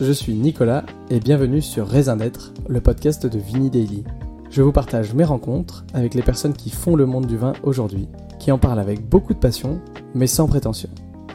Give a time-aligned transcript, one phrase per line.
[0.00, 4.02] je suis Nicolas et bienvenue sur Raisin d'être, le podcast de Vini Daily.
[4.48, 8.08] Je vous partage mes rencontres avec les personnes qui font le monde du vin aujourd'hui,
[8.38, 9.78] qui en parlent avec beaucoup de passion,
[10.14, 10.88] mais sans prétention.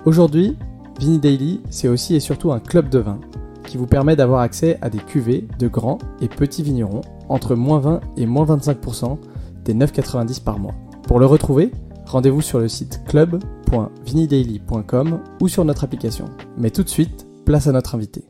[0.06, 0.58] Aujourd'hui,
[1.00, 3.20] Vini Daily, c'est aussi et surtout un club de vin
[3.68, 7.78] qui vous permet d'avoir accès à des cuvées de grands et petits vignerons entre moins
[7.80, 9.20] 20 et moins 25%
[9.64, 10.74] des 9,90 par mois.
[11.04, 11.70] Pour le retrouver,
[12.08, 16.26] rendez-vous sur le site club.vinidaily.com ou sur notre application.
[16.58, 18.26] Mais tout de suite, place à notre invité.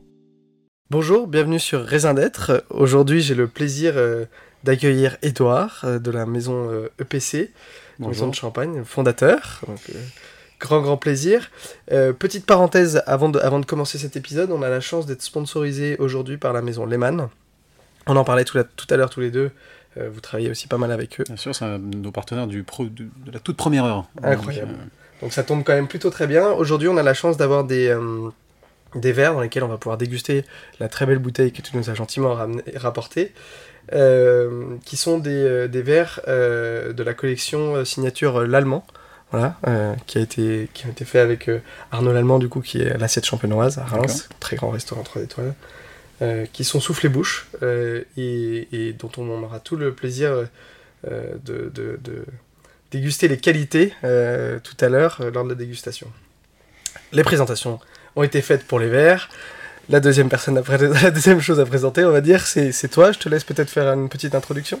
[0.88, 2.64] Bonjour, bienvenue sur Raisin d'être.
[2.70, 4.24] Aujourd'hui, j'ai le plaisir euh,
[4.62, 9.62] d'accueillir Édouard euh, de la maison EPC, euh, e maison de Champagne, fondateur.
[10.60, 11.50] grand grand plaisir.
[11.88, 15.96] petite parenthèse avant de, avant de commencer cet épisode, on a la chance d'être sponsorisé
[15.98, 17.30] aujourd'hui par la maison Lehmann.
[18.06, 19.50] On en parlait tout, tout à l'heure tous les deux.
[19.96, 21.24] vous travaillez aussi pas mal avec eux.
[21.26, 24.08] Bien sûr, c'est nos partenaires du pro, de, la toute première heure.
[24.22, 24.76] Incroyable.
[25.20, 26.46] Donc, ça tombe quand même plutôt très bien.
[26.46, 27.92] Aujourd'hui, on a la chance d'avoir des
[28.94, 30.44] des verres dans lesquels on va pouvoir déguster
[30.80, 32.36] la très belle bouteille que tu nous as gentiment
[32.74, 33.32] rapportée,
[33.92, 38.86] euh, qui sont des, euh, des verres euh, de la collection signature L'Allemand.
[39.32, 39.56] Voilà,
[40.06, 41.50] qui, a été, qui a été fait avec
[41.90, 45.52] Arnaud Lallemand, du coup, qui est l'assiette champenoise à Reims, très grand restaurant 3 étoiles,
[46.52, 47.48] qui sont soufflés bouche
[48.16, 50.48] et, et, dont on aura tout le plaisir
[51.04, 52.24] de, de, de,
[52.92, 56.06] déguster les qualités tout à l'heure lors de la dégustation.
[57.10, 57.80] Les présentations
[58.16, 59.28] ont été faites pour les verts.
[59.88, 60.60] La deuxième, personne
[61.02, 63.12] la deuxième chose à présenter, on va dire, c'est toi.
[63.12, 64.80] Je te laisse peut-être faire une petite introduction.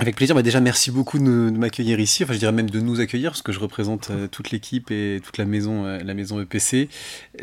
[0.00, 0.36] Avec plaisir.
[0.36, 2.22] Bah déjà, merci beaucoup de, m'accueillir ici.
[2.22, 5.20] Enfin, je dirais même de nous accueillir, parce que je représente euh, toute l'équipe et
[5.24, 6.88] toute la maison, euh, la maison EPC.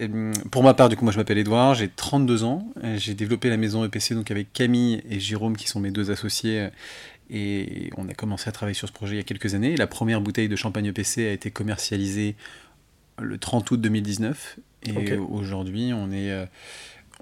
[0.02, 2.66] Hum, pour ma part, du coup, moi, je m'appelle Edouard, j'ai 32 ans.
[2.96, 6.70] J'ai développé la maison EPC donc avec Camille et Jérôme, qui sont mes deux associés.
[7.30, 9.76] Et on a commencé à travailler sur ce projet il y a quelques années.
[9.76, 12.36] La première bouteille de champagne EPC a été commercialisée
[13.20, 16.46] le 30 août 2019 et aujourd'hui, on est, euh,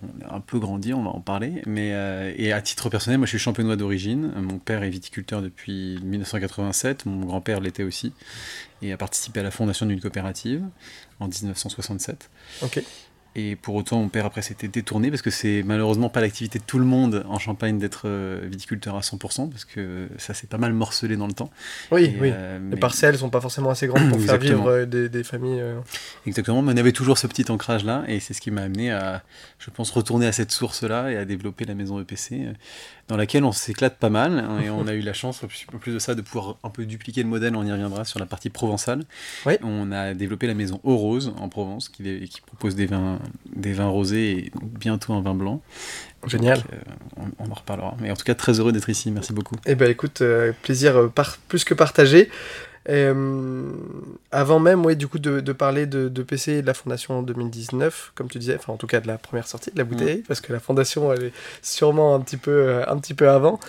[0.01, 1.61] on est un peu grandi, on va en parler.
[1.65, 4.31] Mais, euh, et à titre personnel, moi je suis champenois d'origine.
[4.35, 8.13] Mon père est viticulteur depuis 1987, mon grand-père l'était aussi,
[8.81, 10.63] et a participé à la fondation d'une coopérative
[11.19, 12.29] en 1967.
[12.61, 12.83] Ok.
[13.35, 16.63] Et pour autant, mon père après s'était détourné parce que c'est malheureusement pas l'activité de
[16.63, 20.59] tout le monde en Champagne d'être euh, viticulteur à 100% parce que ça s'est pas
[20.59, 21.49] mal morcelé dans le temps.
[21.91, 22.31] Oui, oui.
[22.31, 25.63] Euh, les parcelles sont pas forcément assez grandes pour faire vivre euh, des, familles.
[26.27, 28.91] Exactement, mais on avait toujours ce petit ancrage là et c'est ce qui m'a amené
[28.91, 29.23] à,
[29.57, 32.53] je pense, retourner à cette source là et à développer la maison EPC
[33.07, 35.93] dans laquelle on s'éclate pas mal hein, et on a eu la chance, en plus
[35.93, 38.49] de ça, de pouvoir un peu dupliquer le modèle, on y reviendra sur la partie
[38.49, 39.03] provençale.
[39.45, 39.53] Oui.
[39.61, 43.19] On a développé la maison Eau Rose en Provence qui, qui propose des vins,
[43.55, 45.61] des vins rosés et bientôt un vin blanc.
[46.27, 46.59] Génial.
[46.71, 47.95] Euh, on, en reparlera.
[47.99, 49.11] Mais en tout cas, très heureux d'être ici.
[49.11, 49.55] Merci beaucoup.
[49.65, 52.29] Eh ben, écoute, euh, plaisir euh, par, plus que partagé.
[52.89, 53.71] Euh,
[54.31, 58.11] avant même, oui, du coup, de, parler de, PC et de la fondation en 2019,
[58.15, 60.23] comme tu disais, enfin en tout cas de la première sortie de la bouteille, mm.
[60.23, 63.59] parce que la fondation elle est sûrement un petit peu, euh, un petit peu avant.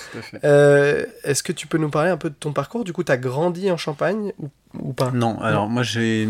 [0.45, 2.85] Euh, est-ce que tu peux nous parler un peu de ton parcours?
[2.85, 4.49] Du coup, tu as grandi en Champagne ou,
[4.79, 5.11] ou pas?
[5.13, 6.29] Non, alors moi j'ai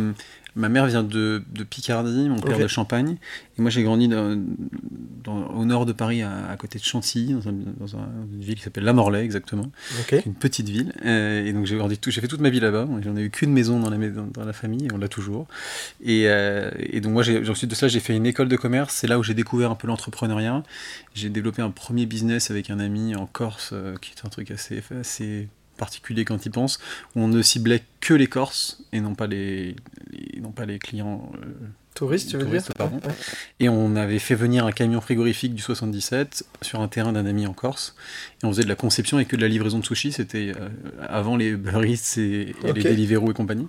[0.57, 3.17] Ma mère vient de, Picardie, mon père de Champagne.
[3.59, 4.39] Et moi, j'ai grandi dans,
[5.27, 9.25] au nord de Paris, à, côté de Chantilly, dans, une ville qui s'appelle La Morlaix,
[9.25, 9.71] exactement.
[10.27, 10.93] Une petite ville.
[11.05, 12.87] Euh, et donc, j'ai grandi tout, j'ai fait toute ma vie là-bas.
[13.03, 15.47] J'en ai eu qu'une maison dans la, dans, la famille, et on l'a toujours.
[16.03, 18.95] Et, euh, et, donc, moi, ensuite de ça, j'ai fait une école de commerce.
[18.95, 20.63] C'est là où j'ai découvert un peu l'entrepreneuriat.
[21.15, 24.51] J'ai développé un premier business avec un ami en Corse, euh, qui est un truc
[24.51, 26.79] assez, assez particulier quand il pense,
[27.15, 29.77] où on ne ciblait que les Corses et non pas les,
[30.41, 31.53] non pas les clients euh,
[31.95, 32.61] Touriste, tu veux dire
[33.61, 37.47] Et on avait fait venir un camion frigorifique du 77 sur un terrain d'un ami
[37.47, 37.95] en Corse.
[38.43, 40.11] Et on faisait de la conception et que de la livraison de sushi.
[40.11, 40.69] C'était euh,
[41.09, 43.69] avant les Burris et, et les Deliveroo et compagnie.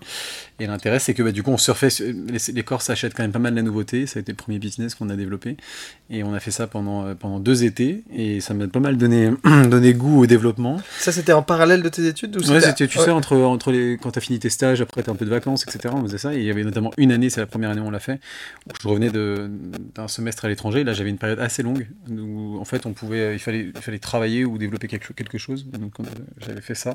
[0.59, 1.89] Et l'intérêt, c'est que bah, du coup, on surfait.
[1.99, 4.07] Les, les, Corses achètent quand même pas mal de la nouveauté.
[4.07, 5.55] Ça a été le premier business qu'on a développé.
[6.09, 8.03] Et on a fait ça pendant, euh, pendant deux étés.
[8.11, 9.29] Et ça m'a pas mal donné,
[9.69, 10.81] donné goût au développement.
[10.97, 13.99] Ça, c'était en parallèle de tes études ou Ouais, c'était, tu sais, entre, entre les,
[14.01, 15.93] quand tu as fini tes stages, après tu as un peu de vacances, etc.
[15.95, 16.33] On faisait ça.
[16.33, 18.14] Et il y avait notamment une année, c'est la première année où on l'a fait
[18.81, 20.83] je revenais d'un semestre à l'étranger.
[20.83, 23.99] Là, j'avais une période assez longue où, en fait, on pouvait, il fallait, il fallait
[23.99, 25.65] travailler ou développer quelque, quelque chose.
[25.67, 25.93] Donc,
[26.45, 26.93] j'avais fait ça.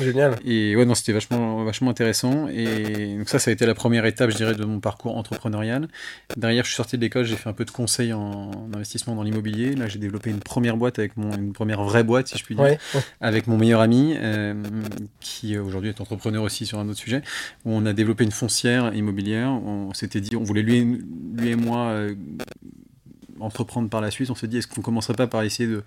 [0.00, 0.36] Génial.
[0.44, 2.48] Et ouais, non, c'était vachement, vachement intéressant.
[2.48, 5.88] Et donc, ça, ça a été la première étape, je dirais, de mon parcours entrepreneurial.
[6.36, 9.22] Derrière, je suis sorti de l'école, j'ai fait un peu de conseil en, investissement dans
[9.22, 9.74] l'immobilier.
[9.74, 12.54] Là, j'ai développé une première boîte avec mon, une première vraie boîte, si je puis
[12.54, 12.76] dire,
[13.20, 14.54] avec mon meilleur ami, euh,
[15.20, 17.22] qui aujourd'hui est entrepreneur aussi sur un autre sujet,
[17.64, 19.50] où on a développé une foncière immobilière.
[19.50, 21.02] On s'était dit, on voulait lui,
[21.34, 22.14] lui et moi euh,
[23.40, 25.82] entreprendre par la suite, on s'est dit est-ce qu'on commencerait pas par essayer de,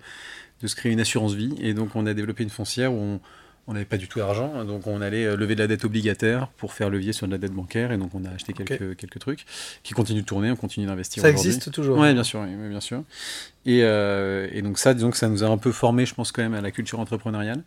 [0.66, 1.54] se créer une assurance vie?
[1.60, 3.20] Et donc on a développé une foncière où
[3.66, 6.48] on n'avait pas du tout d'argent, donc on allait euh, lever de la dette obligataire
[6.48, 9.18] pour faire levier sur de la dette bancaire, et donc on a acheté quelques, quelques
[9.18, 9.46] trucs
[9.82, 11.22] qui continuent de tourner, on continue d'investir.
[11.22, 13.02] Ça existe toujours Oui, bien sûr, oui, bien sûr.
[13.64, 16.30] Et, euh, et, donc ça, disons que ça nous a un peu formé, je pense
[16.30, 17.62] quand même, à la culture entrepreneuriale.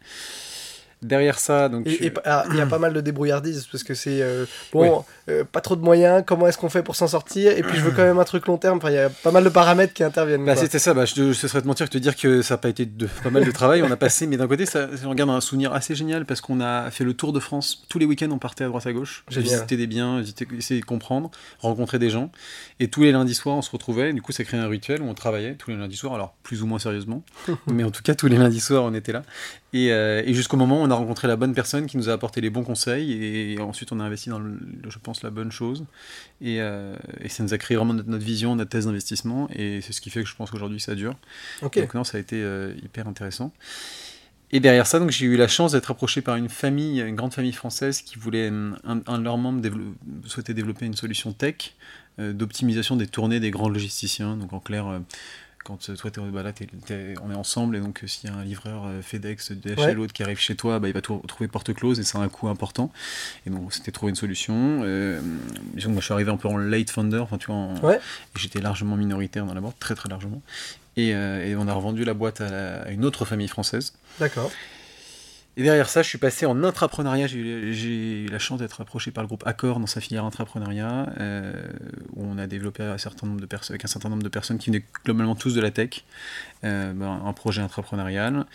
[1.04, 1.86] Derrière ça, donc.
[1.86, 5.44] Et ah, il y a pas mal de débrouillardise parce que c'est euh, bon, euh,
[5.44, 6.24] pas trop de moyens.
[6.26, 7.56] Comment est-ce qu'on fait pour s'en sortir?
[7.56, 8.78] Et puis je veux quand même un truc long terme.
[8.78, 10.44] Enfin, il y a pas mal de paramètres qui interviennent.
[10.44, 10.96] Bah, c'était ça.
[10.96, 13.08] Bah, je, ce serait de mentir que te dire que ça n'a pas été de
[13.24, 13.84] pas mal de travail.
[13.84, 16.62] on a passé, mais d'un côté, ça, on regarde un souvenir assez génial parce qu'on
[16.62, 17.86] a fait le tour de France.
[17.90, 20.24] Tous les week-ends, on partait à droite à gauche, visiter des biens,
[20.58, 21.30] essayer de comprendre,
[21.60, 22.32] rencontrer des gens.
[22.80, 24.14] Et tous les lundis soirs, on se retrouvait.
[24.14, 26.16] Du coup, ça créait un rituel où on travaillait tous les lundis soirs.
[26.16, 27.24] Alors plus ou moins sérieusement,
[27.68, 29.22] mais en tout cas, tous les lundis soirs, on était là.
[29.74, 32.14] Et, euh, et jusqu'au moment où on a rencontré la bonne personne qui nous a
[32.14, 35.52] apporté les bons conseils et, ensuite on a investi dans, le, je pense, la bonne
[35.52, 35.84] chose.
[36.42, 39.92] Et, euh, et ça nous a créé vraiment notre, vision, notre thèse d'investissement et c'est
[39.92, 41.16] ce qui fait que je pense qu'aujourd'hui ça dure.
[41.62, 43.52] Donc non, ça a été euh, hyper intéressant.
[44.52, 47.34] Et derrière ça, donc j'ai eu la chance d'être approché par une famille, une grande
[47.34, 49.62] famille française qui voulait, un, de leurs membres
[50.26, 51.76] souhaitait développer une solution tech
[52.18, 54.38] d'optimisation des tournées des grands logisticiens.
[54.38, 55.02] Donc en clair,
[55.68, 56.54] quand toi, bah là,
[57.22, 60.24] on est ensemble, et donc s'il y a un livreur euh, FedEx, DHL, l'autre qui
[60.24, 62.90] arrive chez toi, bah, il va trouver porte close, et c'est un coût important.
[63.46, 64.80] Et donc, c'était trouver une solution.
[64.84, 68.00] Euh, moi, je suis arrivé un peu en late founder, enfin, tu vois, et
[68.38, 70.42] j'étais largement minoritaire dans la boîte, très très largement.
[70.96, 73.94] Et, euh, et on a revendu la boîte à, à une autre famille française.
[74.20, 74.50] D'accord.
[75.58, 77.26] Et derrière ça, je suis passé en intrapreneuriat.
[77.26, 81.52] J'ai eu la chance d'être approché par le groupe Accor dans sa filière intrapreneuriat, euh,
[82.16, 84.70] où on a développé un certain nombre de avec un certain nombre de personnes qui
[84.70, 86.06] venaient globalement tous de la tech,
[86.64, 88.46] euh, ben, un projet intrapreneurial.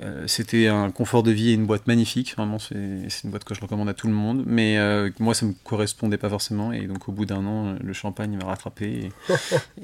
[0.00, 2.36] Euh, c'était un confort de vie et une boîte magnifique.
[2.36, 4.44] Vraiment, c'est une boîte que je recommande à tout le monde.
[4.46, 4.78] Mais
[5.18, 6.70] moi, ça me correspondait pas forcément.
[6.70, 9.10] Et donc, au bout d'un an, le champagne m'a rattrapé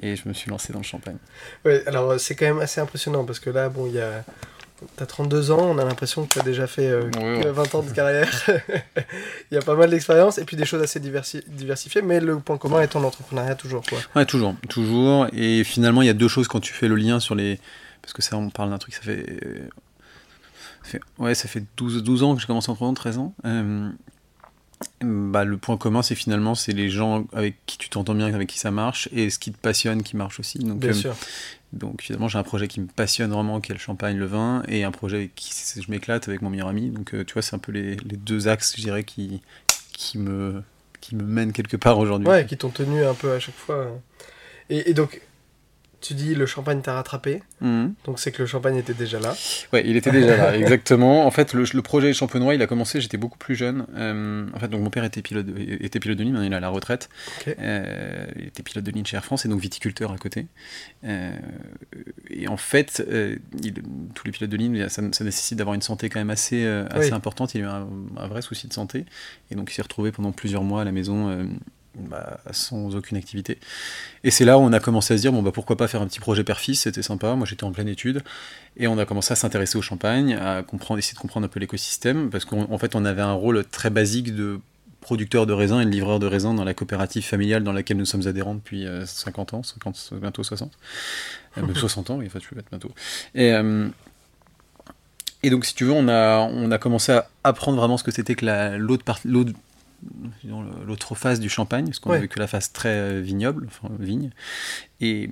[0.02, 1.16] et, et, je me suis lancé dans le champagne.
[1.64, 4.24] Oui, alors c'est quand même assez impressionnant parce que là, bon, il y a
[4.96, 7.90] T'as 32 ans, on a l'impression que tu as déjà fait 20 euh, ans de
[7.90, 8.28] carrière.
[9.50, 12.58] Il y a pas mal d'expérience et puis des choses assez diversifiées, mais le point
[12.58, 13.84] commun est ton entrepreneuriat toujours.
[13.88, 13.98] Quoi.
[14.16, 15.28] Ouais, toujours, toujours.
[15.32, 17.60] Et finalement, il y a deux choses quand tu fais le lien sur les.
[18.02, 19.38] Parce que ça, on parle d'un truc, ça fait.
[21.18, 23.34] Ouais, ça fait 12, 12 ans que j'ai commencé à entreprendre, 13 ans.
[23.46, 23.88] Euh,
[25.00, 28.48] bah, le point commun, c'est finalement, c'est les gens avec qui tu t'entends bien, avec
[28.48, 30.58] qui ça marche, et ce qui te passionne, qui marche aussi.
[30.58, 31.16] Donc, bien euh, sûr.
[31.72, 34.62] Donc finalement, j'ai un projet qui me passionne vraiment, qui est le champagne, le vin,
[34.68, 36.90] et un projet avec qui je m'éclate avec mon meilleur ami.
[36.90, 39.42] Donc euh, tu vois, c'est un peu les, les, deux axes, je dirais, qui,
[39.92, 40.62] qui, me,
[41.00, 42.28] qui me mènent quelque part aujourd'hui.
[42.28, 43.88] Ouais, qui t'ont tenu un peu à chaque fois.
[44.70, 45.20] Et, et donc,
[46.04, 47.94] tu dis le champagne t'a rattrapé, mhm.
[48.04, 49.34] donc c'est que le champagne était déjà là.
[49.72, 51.26] Ouais, il était déjà là, exactement.
[51.26, 53.86] En fait, le, projet Champenois, il a commencé, j'étais beaucoup plus jeune.
[53.96, 56.56] Euh, en fait, donc mon père était pilote, de, était pilote de ligne, il est
[56.56, 57.08] à la retraite.
[57.48, 60.46] Euh, il était pilote de ligne chez Air France et donc viticulteur à côté.
[61.04, 61.34] Euh,
[62.28, 63.02] et en fait,
[64.14, 67.54] tous les pilotes de ligne, ça, nécessite d'avoir une santé quand même assez, assez importante.
[67.54, 69.06] Il a eu un, un, vrai souci de santé
[69.50, 71.48] et donc il s'est retrouvé pendant plusieurs mois à la maison
[71.96, 73.58] bah, sans aucune activité.
[74.22, 76.02] Et c'est là où on a commencé à se dire, bon, bah, pourquoi pas faire
[76.02, 78.22] un petit projet père-fils, c'était sympa, moi j'étais en pleine étude,
[78.76, 81.60] et on a commencé à s'intéresser au champagne, à comprendre, essayer de comprendre un peu
[81.60, 84.60] l'écosystème, parce qu'en fait on avait un rôle très basique de
[85.00, 88.06] producteur de raisins et de livreur de raisins dans la coopérative familiale dans laquelle nous
[88.06, 90.72] sommes adhérents depuis 50 euh, ans, 50, bientôt 60.
[91.74, 92.90] 60 euh, ans, faut tu bientôt.
[93.34, 93.88] Et, euh,
[95.42, 98.10] et donc, si tu veux, on a, on a commencé à apprendre vraiment ce que
[98.10, 99.04] c'était que l'autre
[100.86, 102.28] l'autre face du champagne, parce qu'on ouais.
[102.28, 104.30] que la face très euh, vignoble, enfin vigne.
[105.00, 105.30] Et,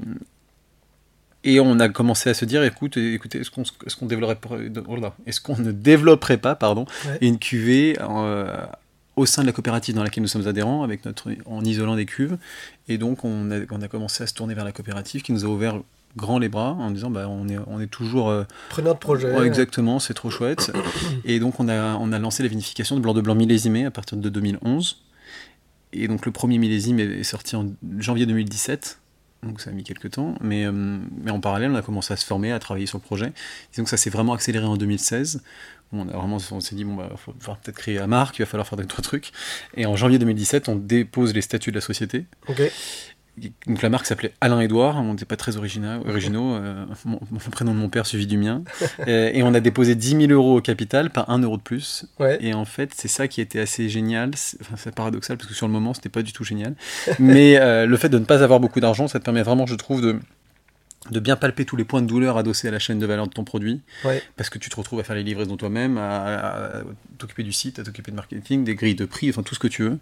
[1.45, 4.71] et on a commencé à se dire, écoute, écoutez, est-ce qu'on est qu'on développerait,
[5.27, 6.87] est-ce qu'on ne développerait pas, pardon,
[7.21, 8.67] une cuvée euh,
[9.17, 12.07] au sein de la coopérative dans laquelle nous sommes adhérents, avec notre, en isolant des
[12.07, 12.39] cuves.
[12.89, 15.45] Et donc on a, on a commencé à se tourner vers la coopérative qui nous
[15.45, 15.81] a ouvert
[16.17, 18.29] grand les bras en disant bah, on, est, on est toujours.
[18.31, 19.47] Euh, Preneur de projet.
[19.47, 20.73] exactement, c'est trop chouette.
[21.25, 23.91] et donc on a, on a lancé la vinification de blanc de blanc millésimé à
[23.91, 25.03] partir de 2011.
[25.93, 28.99] Et donc le premier millésime est sorti en janvier 2017.
[29.43, 32.17] Donc ça a mis quelques temps, mais, euh, mais en parallèle, on a commencé à
[32.17, 33.33] se former, à travailler sur le projet.
[33.73, 35.43] Disons que ça s'est vraiment accéléré en 2016.
[35.93, 38.47] On, a vraiment, on s'est dit, bon, bah, va peut-être créer la marque, il va
[38.47, 39.33] falloir faire d'autres trucs.
[39.77, 42.27] Et en janvier 2017, on dépose les statuts de la société.
[43.67, 47.19] Donc la marque s'appelait Alain Edouard, on n'était pas très originaux, originaux euh, mon,
[47.51, 48.63] prénom de mon père suivi du mien.
[49.07, 52.07] et, on a déposé 10 000 euros au capital, pas un euro de plus.
[52.41, 54.33] Et en fait, c'est ça qui était assez génial.
[54.35, 56.75] C'est enfin, paradoxal parce que sur le moment, c'était pas du tout génial.
[57.19, 59.77] Mais euh, le fait de ne pas avoir beaucoup d'argent, ça te permet vraiment, je
[59.77, 60.21] trouve, de,
[61.11, 63.33] de bien palper tous les points de douleur adossés à la chaîne de valeur de
[63.33, 63.81] ton produit,
[64.37, 66.83] parce que tu te retrouves à faire les livraisons toi-même, à,
[67.19, 69.69] t'occuper du site, à t'occuper de marketing, des grilles de prix, enfin tout ce que
[69.69, 69.99] tu veux.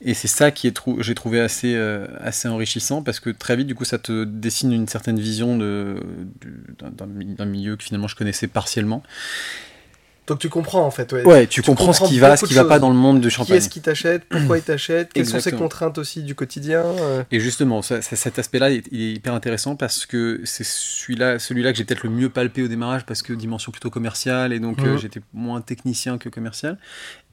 [0.00, 3.66] Et c'est ça qui est j'ai trouvé assez, euh, assez enrichissant, parce que très vite,
[3.66, 9.02] du coup, ça te dessine une certaine vision d'un milieu que finalement je connaissais partiellement.
[10.28, 11.24] Donc tu comprends en fait, ouais.
[11.24, 13.34] Ouais, tu, comprends, ce qui va, ce qui va pas dans le monde de Qui
[13.34, 13.56] champagne.
[13.56, 17.40] est-ce qui t'achète Pourquoi il t'achète Quelles sont ses contraintes aussi du quotidien euh, Et
[17.40, 21.78] justement, ça- ça- cet aspect-là, il est- hyper intéressant parce que c'est celui-là, celui-là que
[21.78, 24.92] j'ai peut-être le mieux palpé au démarrage parce que dimension plutôt commerciale et donc euh,
[24.92, 24.98] Mhm.
[24.98, 26.78] j'étais moins technicien que commercial.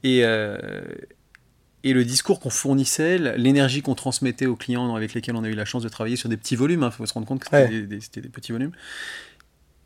[0.02, 0.58] Et, euh,
[1.84, 5.54] et le discours qu'on fournissait, l'énergie qu'on transmettait aux clients avec lesquels on a eu
[5.54, 7.56] la chance de travailler sur des petits volumes, il faut se rendre compte que c'était
[7.62, 7.68] Ouais.
[7.68, 8.72] des, des- c'était des petits volumes.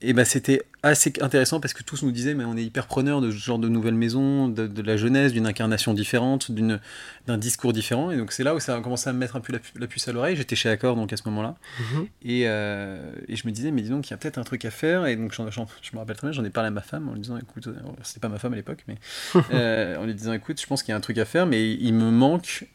[0.06, 3.20] Et ben c'était assez intéressant parce que tous nous disaient mais on est hyper preneur
[3.22, 6.78] de ce genre de nouvelles maisons, de, de la jeunesse, d'une incarnation différente, d'une
[7.26, 8.10] d'un discours différent.
[8.10, 9.72] Et donc c'est là où ça a commencé à me mettre un peu la, pu-
[9.78, 10.36] la puce à l'oreille.
[10.36, 11.56] J'étais chez Accor donc à ce moment-là.
[11.80, 12.06] mhm.
[12.22, 14.64] Et, euh, et je me disais, mais dis donc, il y a peut-être un truc
[14.66, 15.06] à faire.
[15.06, 17.20] Et donc, je me rappelle très bien, j'en ai parlé à ma femme en lui
[17.20, 18.96] disant, écoute, euh, c'était pas ma femme à l'époque, mais
[19.52, 21.72] euh, en lui disant, écoute, je pense qu'il y a un truc à faire, mais
[21.72, 22.66] il me manque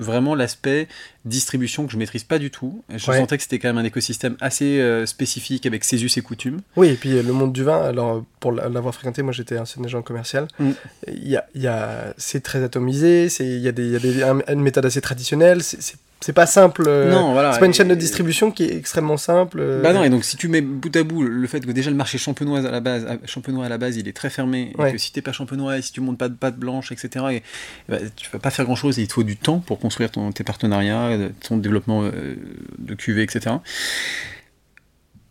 [0.00, 0.88] vraiment l'aspect
[1.24, 2.82] distribution que je maîtrise pas du tout.
[2.88, 3.18] Je Ouais.
[3.18, 6.60] sentais que c'était quand même un écosystème assez euh, spécifique avec ses us et coutumes.
[6.76, 9.56] Oui, et puis euh, le monde du vin, alors pour l'a- l'avoir fréquenté, moi j'étais
[9.58, 10.70] un agent commercial, Mm.
[11.08, 14.22] y a, il y a, c'est très atomisé, il y a, des, y a des,
[14.22, 16.84] un- une méthode assez traditionnelle, c'est- c'est pas simple.
[16.86, 17.52] euh, non, voilà.
[17.52, 19.58] C'est pas une Et- chaîne de distribution qui est extrêmement simple.
[19.60, 21.90] euh, Bah non, et donc si tu mets bout à bout le fait que déjà
[21.90, 24.80] le marché champenois à la base, champenois à la base, il est très fermé, et
[24.80, 24.92] Ouais.
[24.92, 27.42] que si t'es pas champenois, et si tu montes pas de pâte blanche, etc., et,
[27.88, 30.10] bah, tu vas pas faire grand chose, et il te faut du temps pour construire
[30.10, 33.56] ton, tes partenariats, euh, ton développement de QV, etc.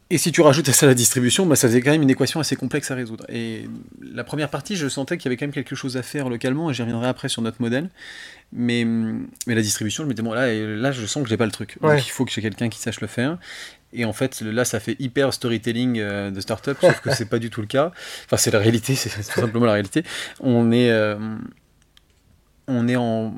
[0.10, 2.40] Et si tu rajoutes à ça la distribution, bah, ça faisait quand même une équation
[2.40, 3.26] assez complexe à résoudre.
[3.30, 3.66] Et
[4.02, 6.72] la première partie, je sentais qu'il y avait quand même quelque chose à faire localement,
[6.72, 7.90] et j'y reviendrai après sur notre modèle.
[8.54, 11.46] Mais, mais la distribution, je me disais, bon, là, là je sens que j'ai pas
[11.46, 11.78] le truc.
[11.82, 11.96] Ouais.
[11.98, 13.38] Donc il faut que j'ai quelqu'un qui sache le faire.
[13.92, 17.40] Et en fait, là, ça fait hyper storytelling euh, de start-up, sauf que c'est pas
[17.40, 17.92] du tout le cas.
[18.26, 20.04] Enfin, c'est la réalité, c'est c'est tout simplement la réalité.
[20.40, 21.18] On est, euh,
[22.68, 23.34] on est en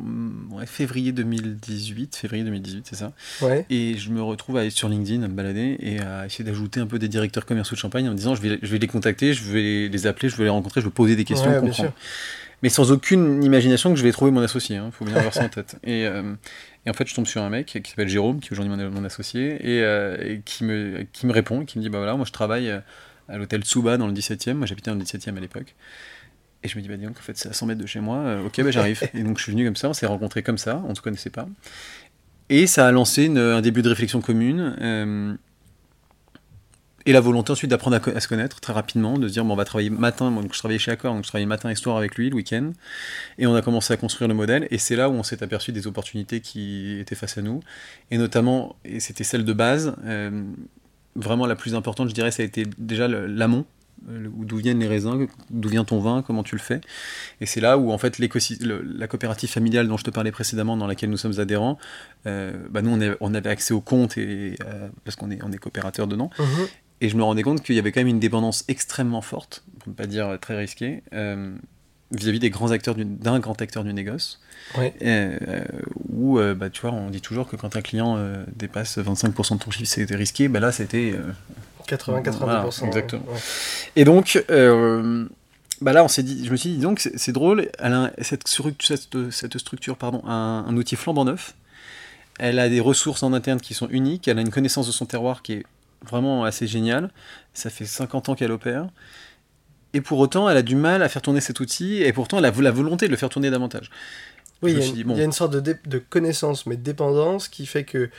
[0.51, 3.11] ouais, février 2018, février 2018, c'est ça.
[3.41, 3.65] Ouais.
[3.69, 6.79] Et je me retrouve à aller sur LinkedIn, à me balader et à essayer d'ajouter
[6.79, 8.87] un peu des directeurs commerciaux de champagne en me disant je vais, je vais les
[8.87, 11.59] contacter, je vais les appeler, je vais les rencontrer, je vais poser des questions, Ouais,
[11.59, 11.93] comprendre.
[12.61, 15.45] Mais sans aucune imagination que je vais trouver mon associé, il faut bien avoir ça
[15.45, 15.77] en tête.
[15.83, 16.33] Et, euh,
[16.85, 18.89] et en fait, je tombe sur un mec qui s'appelle Jérôme, qui est aujourd'hui mon,
[18.89, 22.15] mon associé, et, euh, et qui, me, qui me répond, qui me dit Bah voilà,
[22.15, 22.79] moi je travaille euh,
[23.27, 25.75] à l'hôtel Tsuba dans le 17e, moi j'habitais dans le 17e à l'époque.
[26.63, 27.99] Et je me dis Bah dis donc, en fait, c'est à 100 mètres de chez
[27.99, 29.01] moi, euh, ok, bah j'arrive.
[29.13, 31.01] et donc je suis venu comme ça, on s'est rencontrés comme ça, on ne se
[31.01, 31.47] connaissait pas.
[32.49, 34.75] Et ça a lancé une- un début de réflexion commune.
[34.81, 35.35] euh,
[37.05, 39.55] et la volonté ensuite d'apprendre à, se connaître très rapidement, de se dire bon, on
[39.55, 41.97] va travailler matin, moi, donc je travaillais chez Accor, donc je travaillais matin et soir
[41.97, 42.71] avec lui le week-end,
[43.37, 45.71] et on a commencé à construire le modèle, et c'est là où on s'est aperçu
[45.71, 47.61] des opportunités qui étaient face à nous,
[48.11, 50.43] et notamment, et c'était celle de base, euh,
[51.15, 53.65] vraiment la plus importante, je dirais, ça a été déjà l'amont,
[54.07, 56.81] d'où viennent les raisins, d'où vient ton vin, comment tu le fais.
[57.41, 60.77] Et c'est là où en fait le- la coopérative familiale dont je te parlais précédemment,
[60.77, 61.77] dans laquelle nous sommes adhérents,
[62.25, 65.39] euh, bah nous on, est- on avait accès au compte et, euh, parce qu'on est,
[65.43, 66.29] on est coopérateur dedans.
[66.39, 66.45] Mhm.
[67.01, 69.89] Et je me rendais compte qu'il y avait quand même une dépendance extrêmement forte, pour
[69.89, 71.53] ne pas dire euh, très risquée, euh,
[72.11, 74.41] vis-à-vis des grands acteurs du- d'un grand acteur du négoce.
[74.77, 74.93] Ouais.
[75.01, 75.63] Euh, euh,
[76.09, 79.55] où, euh, bah, tu vois, on dit toujours que quand un client euh, dépasse 25%
[79.55, 80.47] de ton chiffre, c'était risqué.
[80.49, 81.31] Bah là, c'était euh,
[81.95, 82.31] 80-90%.
[82.37, 82.87] Voilà, ouais.
[82.87, 83.23] exactement.
[83.27, 83.39] Ouais.
[83.95, 85.25] et donc, euh,
[85.81, 87.97] bah là, on s'est dit, je me suis dit, donc, c'est c'est drôle, elle a
[88.05, 91.55] un- cette, stru- cette, cette structure pardon, a un, un outil flambant neuf.
[92.39, 94.27] Elle a des ressources en interne qui sont uniques.
[94.29, 95.65] Elle a une connaissance de son terroir qui est
[96.09, 97.09] vraiment assez géniale.
[97.53, 98.87] Ça fait 50 ans qu'elle opère.
[99.93, 102.01] Et pour autant, elle a du mal à faire tourner cet outil.
[102.01, 103.89] Et pourtant, elle a la volonté de le faire tourner davantage.
[104.61, 105.13] Oui, il y, a une- dit, bon.
[105.15, 108.09] il y a une sorte de connaissance, mais de dépendance qui fait que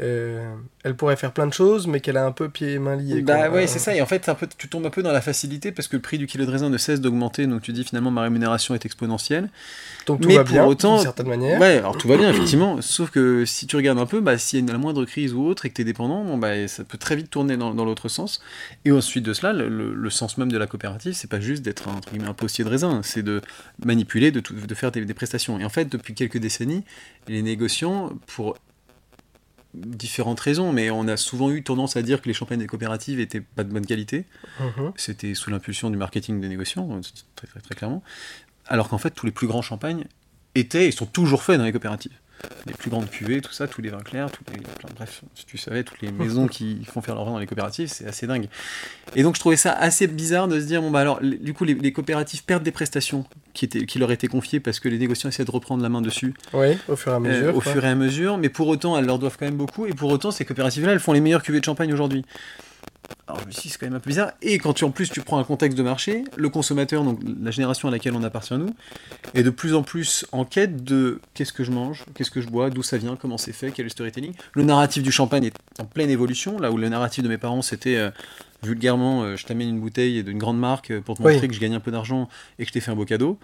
[0.00, 2.96] euh, elle pourrait faire plein de choses, mais qu'elle a un peu pieds et mains
[2.96, 3.22] liés.
[3.22, 3.94] Bah ouais, c'est ça.
[3.94, 6.02] Et en fait, un peu, tu tombes un peu dans la facilité parce que le
[6.02, 7.46] prix du kilo de raisin ne cesse d'augmenter.
[7.46, 9.48] Donc tu dis finalement ma rémunération est exponentielle.
[10.06, 11.60] Donc tout mais va pour bien, autant- d'une certaine manière.
[11.60, 12.76] Ouais, alors tout va bien effectivement.
[12.80, 15.44] Sauf que si tu regardes un peu, bah, s'il y a la moindre crise ou
[15.44, 17.84] autre et que tu es dépendant, bon, bah, ça peut très vite tourner dans, dans
[17.84, 18.40] l'autre sens.
[18.84, 21.62] Et ensuite de cela, le, le- le sens même de la coopérative, c'est pas juste
[21.62, 23.40] d'être un, un postier de raisin, c'est de
[23.84, 25.58] manipuler, de, tout- de faire des, des prestations.
[25.58, 26.84] Et en fait, depuis quelques décennies,
[27.28, 28.56] les négociants, pour
[29.74, 33.20] différentes raisons, mais on a souvent eu tendance à dire que les champagnes des coopératives
[33.20, 34.24] étaient pas de bonne qualité.
[34.60, 34.92] Mhm.
[34.96, 37.00] C'était sous l'impulsion du marketing des négociants, euh,
[37.34, 38.02] très, très, très clairement.
[38.66, 40.04] Alors qu'en fait, tous les plus grands champagnes
[40.54, 42.16] étaient et sont toujours faits dans les coopératives.
[42.66, 45.44] Les plus grandes cuvées, tout ça, tous les vins clairs, tous les, plein- bref, si
[45.46, 48.26] tu savais, toutes les maisons qui font faire leur vin dans les coopératives, c'est assez
[48.26, 48.48] dingue.
[49.14, 51.54] Et donc je trouvais ça assez bizarre de se dire, bon bah alors, les- du
[51.54, 53.24] coup, les, les coopératives perdent des prestations
[53.54, 56.02] qui, étaient, qui leur étaient confiées parce que les négociants essaient de reprendre la main
[56.02, 57.56] dessus Oui, au fur et à euh, mesure.
[57.56, 57.72] au quoi.
[57.72, 60.10] fur et à mesure, mais pour autant, elles leur doivent quand même beaucoup, et pour
[60.10, 62.24] autant, ces coopératives-là, elles font les meilleures cuvées de champagne aujourd'hui.
[63.28, 64.30] Alors je me suis dit, c'est quand même un peu bizarre.
[64.40, 67.50] Et quand tu en plus tu prends un contexte de marché, le consommateur, donc la
[67.50, 68.70] génération à laquelle on appartient nous,
[69.34, 72.48] est de plus en plus en quête de qu'est-ce que je mange, qu'est-ce que je
[72.48, 74.32] bois, d'où ça vient, comment c'est fait, quel est le storytelling.
[74.52, 77.62] Le narratif du champagne est en pleine évolution, là où le narratif de mes parents
[77.62, 78.10] c'était euh,
[78.62, 81.32] vulgairement, euh, je t'amène une bouteille d'une grande marque euh, pour te Oui.
[81.32, 83.38] montrer que je gagne un peu d'argent et que je t'ai fait un beau cadeau.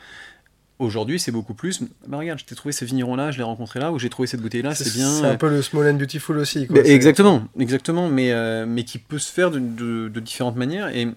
[0.79, 1.81] Aujourd'hui, c'est beaucoup plus.
[2.09, 4.41] Bah regarde, je t'ai trouvé ces vignerons-là, je l'ai rencontré là, ou j'ai trouvé cette
[4.41, 5.09] bouteille-là, c'est bien.
[5.21, 6.67] C'est un peu le small and beautiful aussi.
[6.67, 6.79] Quoi.
[6.83, 10.89] C'est- exactement, exactement, mais, euh, mais qui peut se faire de, de- de différentes manières.
[10.97, 11.09] Et,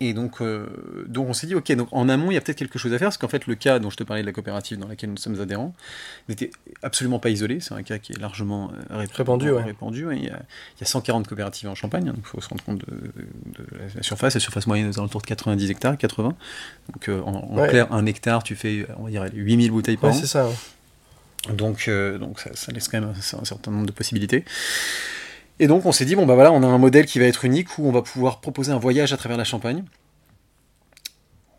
[0.00, 0.66] et donc, euh,
[1.06, 2.98] donc on s'est dit, ok, donc en amont, il y a peut-être quelque chose à
[2.98, 5.10] faire, parce qu'en fait, le cas dont je te parlais de la coopérative dans laquelle
[5.10, 5.74] nous sommes adhérents
[6.28, 6.50] n'était
[6.82, 7.60] absolument pas isolé.
[7.60, 9.62] C'est un cas qui est largement euh, rép- Répandu, ouais.
[9.62, 10.16] répandu, ouais.
[10.16, 10.38] Il, y a,
[10.76, 12.94] il y a 140 coopératives en Champagne, hein, donc il faut se rendre compte de,
[12.94, 14.34] de la surface.
[14.34, 16.34] La surface moyenne est alentours de 90 hectares, 80.
[16.94, 17.68] Donc euh, en, en Ouais.
[17.68, 20.12] clair, un hectare, tu fais, on va dire, 8000 bouteilles par an.
[20.12, 20.48] c'est ça.
[21.54, 24.44] Donc, euh, donc ça, ça laisse quand même un, un certain nombre de possibilités.
[25.60, 27.44] Et donc on s'est dit, bon bah voilà, on a un modèle qui va être
[27.44, 29.84] unique, où on va pouvoir proposer un voyage à travers la Champagne,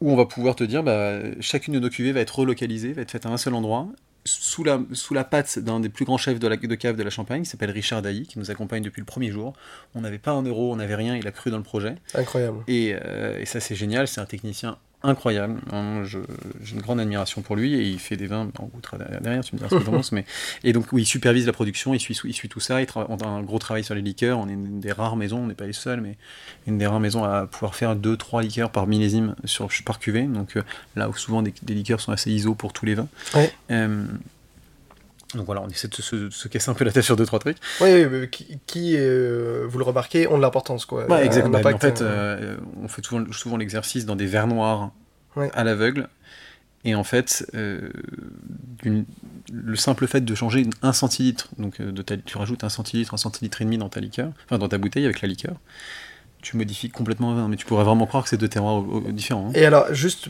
[0.02, 3.02] où on va pouvoir te dire, bah, chacune de nos cuvées va être relocalisée, va
[3.02, 3.88] être faite à un seul endroit,
[4.26, 7.04] sous la, sous la patte d'un des plus grands chefs de, la, de cave de
[7.04, 9.54] la Champagne, qui s'appelle Richard Dailly, qui nous accompagne depuis le premier jour.
[9.96, 11.96] On n'avait pas un euro, on n'avait rien, il a cru dans le projet.
[12.14, 12.60] Incroyable.
[12.68, 14.08] Et, euh, et ça, c'est génial.
[14.08, 15.60] C'est un technicien incroyable.
[16.06, 18.50] J'ai une grande admiration pour lui et il fait des vins.
[18.60, 20.12] On goûtera derrière, tu me diras ce que t'en penses.
[20.14, 20.26] Mais...
[20.64, 22.82] Et donc, oui, il supervise la production, il suit, il suit tout ça.
[22.82, 24.40] Il tra- on a un gros travail sur les liqueurs.
[24.40, 26.18] On est une des rares maisons, on n'est pas les seuls, mais
[26.68, 30.24] une des rares maisons à pouvoir faire 2-3 liqueurs par millésime sur, par cuvée.
[30.24, 30.64] Donc, euh,
[30.96, 33.08] là où souvent des, des liqueurs sont assez ISO pour tous les vins.
[33.36, 33.52] Ouais.
[33.72, 34.06] Euh,
[35.36, 37.40] donc voilà, on essaie de se, se- se casser un peu la tête sur 2-3
[37.40, 37.58] trucs.
[37.82, 40.86] Oui, mais qui, qui, euh, vous le remarquez, ont de l'importance.
[40.86, 41.06] Quoi.
[41.08, 41.60] Ouais, Un exactement.
[41.62, 44.92] Bah, en fait, euh, euh, on fait souvent, souvent l'exercice dans des verres noirs
[45.36, 45.52] Ouais.
[45.54, 46.10] à l'aveugle.
[46.86, 47.90] Et en fait, euh,
[49.52, 53.14] le simple fait de changer un centilitre, donc euh, de ta- tu rajoutes un centilitre,
[53.14, 55.56] un centilitre et demi dans ta liqueur, enfin dans ta bouteille avec la liqueur,
[56.42, 57.48] tu modifies complètement.
[57.48, 59.50] Mais tu pourrais vraiment croire que c'est deux terroirs différents.
[59.50, 59.54] hein.
[59.56, 60.30] Et alors, juste,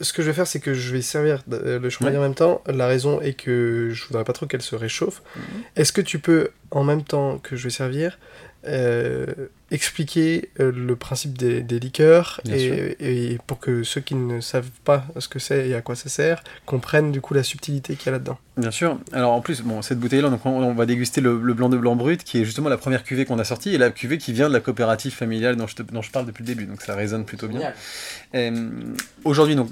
[0.00, 2.18] ce que je vais faire, c'est que je vais servir euh, le champagne Ouais.
[2.18, 2.62] en même temps.
[2.66, 5.22] La raison est que je voudrais pas trop qu'elle se réchauffe.
[5.36, 5.42] Mhm.
[5.76, 8.18] Est-ce que tu peux, en même temps que je vais servir,
[8.66, 9.26] euh,
[9.70, 14.70] expliquer euh, le principe des, des liqueurs et, et pour que ceux qui ne savent
[14.84, 18.06] pas ce que c'est et à quoi ça sert comprennent du coup la subtilité qu'il
[18.06, 18.98] y a là-dedans Bien sûr.
[19.12, 21.78] Alors en plus, bon, cette bouteille-là, donc on, on va déguster le, le blanc de
[21.78, 24.34] blanc brut, qui est justement la première cuvée qu'on a sortie, et la cuvée qui
[24.34, 26.66] vient de la coopérative familiale dont je, te- dont je parle depuis le début.
[26.66, 27.72] Donc ça résonne plutôt bien.
[28.34, 28.68] Euh,
[29.24, 29.70] Aujourd'hui, donc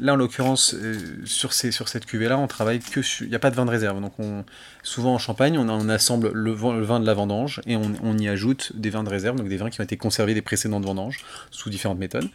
[0.00, 3.24] là en l'occurrence, euh, sur, ces, sur cette cuvée-là, on travaille que sur.
[3.26, 4.00] Il n'y a pas de vin de réserve.
[4.00, 4.44] Donc on,
[4.82, 7.92] souvent en Champagne, on, on assemble le, vin- le vin de la vendange et on,
[8.02, 10.42] on y ajoute des vins de réserve, donc des vins qui ont été conservés des
[10.42, 12.28] précédentes vendanges sous différentes méthodes.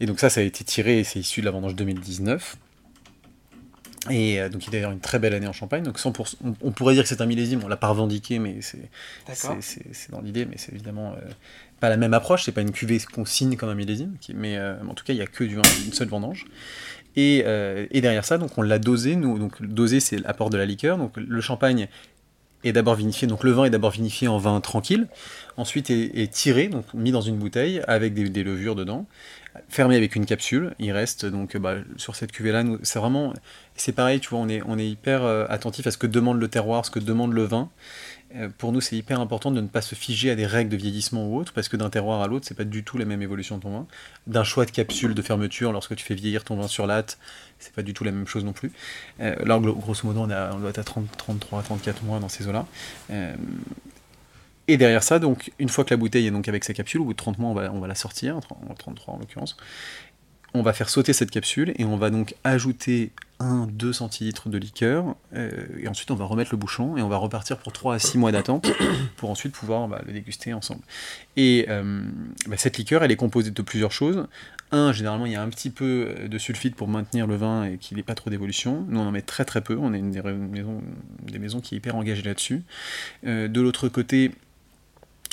[0.00, 2.56] Et donc ça, ça a été tiré, et c'est issu de la vendange 2019.
[4.10, 5.82] Et euh, donc il y a d'ailleurs une très belle année en Champagne.
[5.82, 8.56] Donc 100%, on, on pourrait dire que c'est un millésime, on l'a pas revendiqué, mais
[8.60, 8.90] c'est
[10.10, 11.20] dans l'idée, mais c'est évidemment euh,
[11.80, 12.44] pas la même approche.
[12.44, 15.14] C'est pas une cuvée qu'on signe comme un millésime, qui- mais euh, en tout cas
[15.14, 16.44] il y a que du vin, une seule vendange.
[17.16, 17.44] Et,
[17.92, 19.14] et derrière ça, donc on l'a dosé.
[19.14, 20.98] Nous, donc dosé, c'est l'apport de la liqueur.
[20.98, 21.86] Donc le champagne
[22.64, 23.28] est d'abord vinifié.
[23.28, 25.06] Donc le vin est d'abord vinifié en vin tranquille.
[25.56, 29.06] Ensuite est, est tiré, donc mis dans une bouteille avec des, levures dedans,
[29.68, 30.74] fermé avec une capsule.
[30.80, 33.32] Il reste donc bah, sur cette cuvée là, c'est vraiment,
[33.76, 36.40] c'est pareil, tu vois, on est on est hyper euh, attentif à ce que demande
[36.40, 37.70] le terroir, ce que demande le vin.
[38.36, 40.76] Euh, pour nous, c'est hyper important de ne pas se figer à des règles de
[40.76, 43.22] vieillissement ou autre, parce que d'un terroir à l'autre, c'est pas du tout la même
[43.22, 43.86] évolution de ton vin.
[44.26, 47.18] D'un choix de capsule de fermeture, lorsque tu fais vieillir ton vin sur latte,
[47.60, 48.72] c'est pas du tout la même chose non plus.
[49.20, 52.18] Euh, là, gro- grosso modo, on, a- on doit être à 30, 33, 34 mois
[52.18, 52.66] dans ces eaux-là.
[54.68, 57.00] Euh, et derrière ça, donc, une fois que la bouteille est donc avec sa capsule,
[57.00, 59.56] au bout de 30 mois, on va, on va la sortir, en 33 en l'occurrence.
[60.56, 65.16] On va faire sauter cette capsule et on va donc ajouter 1-2 centilitres de liqueur.
[65.34, 65.50] euh,
[65.80, 68.18] et ensuite, on va remettre le bouchon et on va repartir pour 3 à 6
[68.18, 68.70] mois d'attente
[69.16, 70.82] pour ensuite pouvoir bah, le déguster ensemble.
[71.36, 72.02] Et euh,
[72.46, 74.28] bah, cette liqueur, elle est composée de plusieurs choses.
[74.70, 77.78] Un, généralement, il y a un petit peu de sulfite pour maintenir le vin et
[77.78, 78.84] qu'il n'ait pas trop d'évolution.
[78.88, 79.76] Nous, on en met très très peu.
[79.76, 80.82] On est une des maisons,
[81.22, 82.62] des maisons qui est hyper engagée là-dessus.
[83.26, 84.30] Euh, de l'autre côté,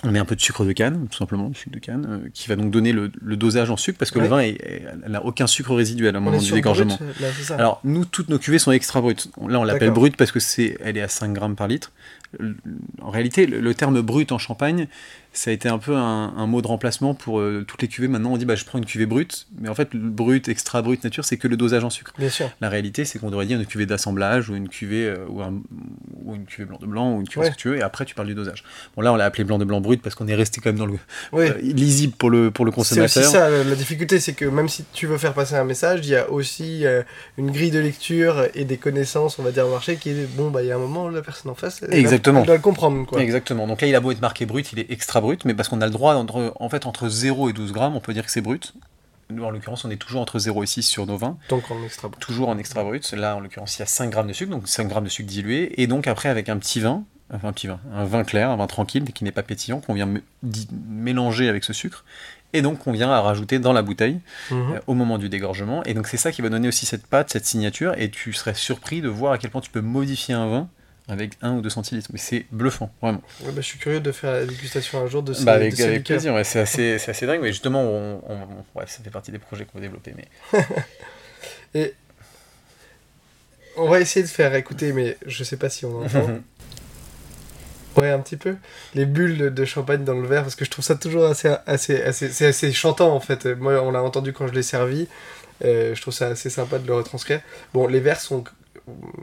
[0.03, 2.29] on met un peu de sucre de canne, tout simplement, du sucre de canne, euh,
[2.33, 4.23] qui va donc donner le, le dosage en sucre, parce que Ouais.
[4.25, 6.95] le vin est- est- elle n'a aucun sucre résiduel au moment du dégorgement.
[6.95, 7.55] brut, là.
[7.55, 9.29] Alors, nous, toutes nos cuvées sont extra brutes.
[9.47, 11.91] Là, on l'appelle brute parce que c'est, elle est à 5 grammes par litre.
[13.01, 14.87] En réalité, le, le terme brut en champagne,
[15.33, 18.07] ça a été un peu un, un mot de remplacement pour euh, toutes les cuvées.
[18.09, 19.47] Maintenant, on dit, bah, je prends une cuvée brute.
[19.59, 22.11] Mais en fait, le brut, extra brut, nature, c'est que le dosage en sucre.
[22.17, 22.49] Bien sûr.
[22.59, 25.61] La réalité, c'est qu'on devrait dire une cuvée d'assemblage ou une cuvée ou, un-
[26.25, 27.51] ou une cuvée blanc de blanc ou une cuvée Ouais.
[27.51, 27.77] ce que tu veux.
[27.77, 28.63] Et après, tu parles du dosage.
[28.95, 30.79] Bon, là, on l'a appelé blanc de blanc brut parce qu'on est resté quand même
[30.79, 30.93] dans le
[31.31, 31.45] Oui.
[31.47, 33.23] euh, lisible pour le pour le C'est consommateur.
[33.23, 36.15] ça, la difficulté, c'est que même si tu veux faire passer un message, il y
[36.17, 37.03] a aussi euh,
[37.37, 40.51] une grille de lecture et des connaissances, on va dire, au marché qui est bon,
[40.51, 42.41] bah il y a un moment, la personne en face, elle, Exactement.
[42.41, 43.21] elle doit le comprendre, quoi.
[43.21, 43.65] Exactement.
[43.65, 45.79] Donc là, il a beau être marqué brut, il est extra brut, mais parce qu'on
[45.81, 48.31] a le droit, entre, en fait, entre 0 et 12 grammes, on peut dire que
[48.31, 48.73] c'est brut.
[49.29, 51.37] Nous, en l'occurrence, on est toujours entre 0 et 6 sur nos vins.
[51.49, 52.19] Donc en extra brut.
[52.21, 53.09] Toujours en extra brut.
[53.13, 55.29] Là, en l'occurrence, il y a 5 grammes de sucre, donc 5 grammes de sucre
[55.29, 55.81] dilué.
[55.81, 57.03] Et donc, après, avec un petit vin,
[57.33, 59.93] enfin un petit vin, un vin clair, un vin tranquille, qui n'est pas pétillant, qu'on
[59.93, 60.09] vient
[60.71, 62.03] mélanger avec ce sucre.
[62.53, 64.73] Et donc, on vient à rajouter dans la bouteille Mhm.
[64.73, 65.83] euh, au moment du dégorgement.
[65.85, 67.93] Et donc, c'est ça qui va donner aussi cette pâte, cette signature.
[67.97, 70.67] Et tu serais surpris de voir à quel point tu peux modifier un vin
[71.11, 72.09] avec 1 ou 2 centilitres.
[72.13, 73.21] Mais c'est bluffant, vraiment.
[73.41, 75.71] Ouais, bah, je suis curieux de faire la dégustation un jour de ces, Bah, avec
[75.71, 77.41] de ces avec plaisir, ouais, c'est assez, assez dingue.
[77.41, 80.13] Mais justement, on, on- on- ouais, ça fait partie des projets qu'on va développer.
[80.15, 80.27] Mais...
[81.73, 81.93] Et
[83.77, 86.27] on va essayer de faire écouter, mais je sais pas si on entend.
[87.97, 88.55] Ouais, un petit peu.
[88.95, 91.49] Les bulles de- de champagne dans le verre, parce que je trouve ça toujours assez.
[91.67, 93.45] assez, assez c'est assez chantant en fait.
[93.45, 95.09] Moi, on l'a entendu quand je l'ai servi.
[95.65, 97.41] Euh, je trouve ça assez sympa de le retranscrire.
[97.73, 98.45] Bon, les verres sont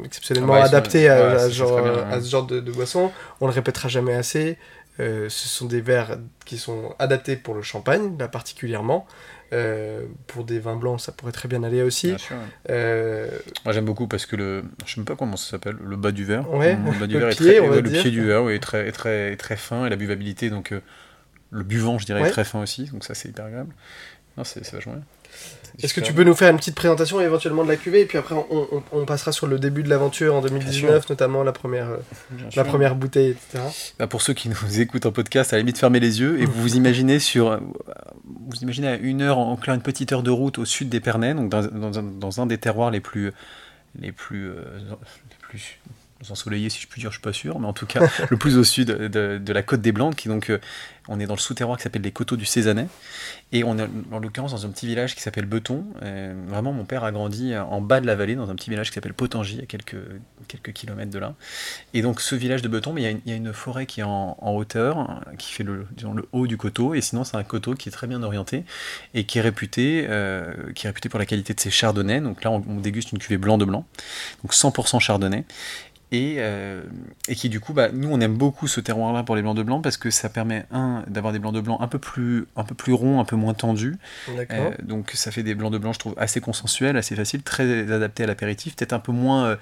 [0.05, 1.79] exceptionnellement Ah bah, sont- adaptés à, ouais, genre,
[2.11, 3.11] à ce genre de, de boisson.
[3.41, 4.57] On le répétera jamais assez.
[5.01, 9.07] Euh, ce sont des verres qui sont adaptés pour le champagne, là particulièrement.
[9.53, 12.09] Euh, pour des vins blancs, ça pourrait très bien aller aussi.
[12.09, 12.43] Bien sûr, ouais.
[12.71, 13.29] Euh,
[13.65, 16.11] Moi j'aime beaucoup parce que le, je sais même pas comment ça s'appelle, le bas
[16.13, 16.53] du verre.
[16.53, 18.03] Ouais, le bas du le verre est pied, très, on va ouais, le dire.
[18.03, 20.75] pied du verre oui, est très, est très, est très fin et la buvabilité donc
[21.51, 23.73] le buvant je dirais est très fin aussi donc ça c'est hyper agréable.
[24.39, 25.03] Non c'est c'est vachement bien.
[25.79, 28.07] C'est Est-ce que tu peux nous faire une petite présentation éventuellement de la cuvée et
[28.07, 31.53] puis après on, on- on passera sur le début de l'aventure en 2019 notamment la
[31.53, 31.97] première, euh,
[32.47, 32.65] la sûr.
[32.65, 33.63] première bouteille etc.
[33.99, 36.47] Bah, pour ceux qui nous écoutent en podcast, à la limite fermez les yeux et
[36.47, 37.59] vous vous imaginez sur, euh,
[38.49, 41.01] vous imaginez à une heure, en clair une petite heure de route au sud des
[41.01, 43.33] Pernets, donc dans, dans un, dans un des terroirs les plus,
[44.01, 44.63] les plus, euh,
[45.31, 45.79] les plus
[46.31, 48.01] ensoleillés, si je puis dire, je suis pas sûr, mais en tout cas
[48.31, 50.59] le plus au sud de, de la côte des Blancs, qui donc, euh,
[51.09, 52.87] on est dans le souterroir qui s'appelle les Coteaux du Cézanais,
[53.53, 55.85] et on est en l'occurrence dans un petit village qui s'appelle Beton.
[56.03, 58.89] Euh, vraiment, mon père a grandi en bas de la vallée, dans un petit village
[58.91, 59.97] qui s'appelle Potengy, à quelques,
[60.49, 61.35] quelques kilomètres de là.
[61.95, 64.53] Et donc ce village de Beton, il y a une- forêt qui est en, en
[64.53, 67.89] hauteur, qui fait le, disons, le haut du coteau, et sinon c'est un coteau qui
[67.89, 68.65] est très bien orienté
[69.15, 72.21] et qui est réputé, euh, qui est réputé pour la qualité de ses chardonnays.
[72.21, 73.87] Donc là on, on déguste une cuvée blanc de blanc,
[74.43, 75.45] donc 100% chardonnay.
[76.11, 76.83] Et, euh,
[77.29, 79.63] et qui du coup, bah, nous on aime beaucoup ce terroir-là pour les blancs de
[79.63, 82.65] blanc parce que ça permet un d'avoir des blancs de blanc un peu plus un
[82.65, 83.97] peu plus ronds, un peu moins tendus,
[84.53, 87.93] euh, donc ça fait des blancs de blanc, je trouve, assez consensuels, assez faciles, très
[87.93, 89.57] adaptés à l'apéritif, peut-être un peu moins, euh,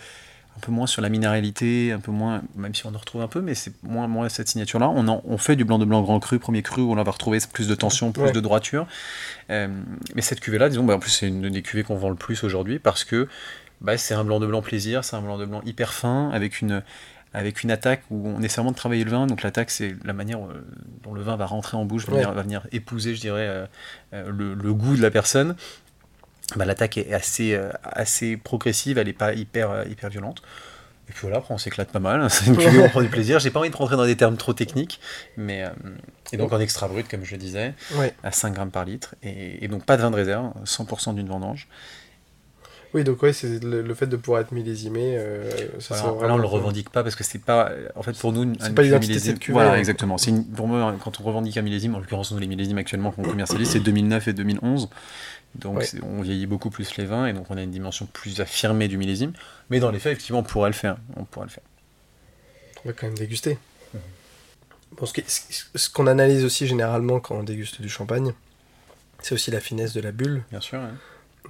[0.56, 3.28] un peu moins sur la minéralité, un peu moins, même si on en retrouve un
[3.28, 4.88] peu, mais c'est moins, moins cette signature-là.
[4.88, 7.10] On, en- on fait du blanc de blanc grand cru, premier cru, où on va
[7.10, 8.32] retrouver plus de tension, plus Ouais.
[8.32, 8.86] de droiture.
[9.50, 9.66] Euh,
[10.14, 12.44] mais cette cuvée-là, disons, bah, en plus c'est une des cuvées qu'on vend le plus
[12.44, 13.28] aujourd'hui parce que
[13.80, 16.60] bah, c'est un blanc de blanc plaisir, c'est un blanc de blanc hyper fin, avec
[16.60, 16.82] une
[17.34, 19.26] avec une attaque où on essaie vraiment de travailler le vin.
[19.26, 20.64] Donc l'attaque, c'est la manière euh,
[21.02, 22.18] dont le vin va rentrer en bouche, va, Ouais.
[22.20, 23.66] venir, va venir épouser, je dirais, euh,
[24.14, 25.54] euh, le, le goût de la personne.
[26.54, 30.40] Bah, l'attaque est assez, euh, assez progressive, elle n'est pas hyper, euh, hyper violente.
[31.08, 33.38] Et puis voilà, après on s'éclate pas mal, c'est une cuvée on prend du plaisir.
[33.38, 34.98] J'ai pas envie de rentrer dans des termes trop techniques,
[35.36, 35.64] mais
[36.32, 38.14] et donc en extra brut, comme je le disais, Ouais.
[38.22, 41.28] à 5 grammes par litre, et, et donc pas de vin de réserve, 100% d'une
[41.28, 41.68] vendange.
[42.96, 45.16] Oui, donc ouais, c'est le, le fait de pouvoir être millésimé.
[45.18, 48.54] euh, ça, Voilà, on le revendique pas parce que c'est pas, en fait, pour nous,
[48.58, 49.78] C'est pas l'identité de cuvée, Voilà, ouais.
[49.78, 50.16] exactement.
[50.16, 53.22] Une- pour moi, quand on revendique un millésime, en l'occurrence, nous, les millésimes actuellement qu'on
[53.22, 54.88] commercialise, c'est 2009 et 2011.
[55.56, 55.86] Donc, Ouais.
[56.02, 58.96] on vieillit beaucoup plus les vins et donc on a une dimension plus affirmée du
[58.96, 59.32] millésime.
[59.68, 60.96] Mais dans les faits, effectivement, on pourrait le faire.
[61.16, 61.64] On pourrait le faire.
[62.84, 63.58] On va quand même déguster.
[64.98, 68.32] Bon, ce qu'on analyse aussi généralement quand on déguste du champagne,
[69.20, 70.44] c'est aussi la finesse de la bulle.
[70.50, 70.78] Bien sûr.
[70.78, 70.92] hein.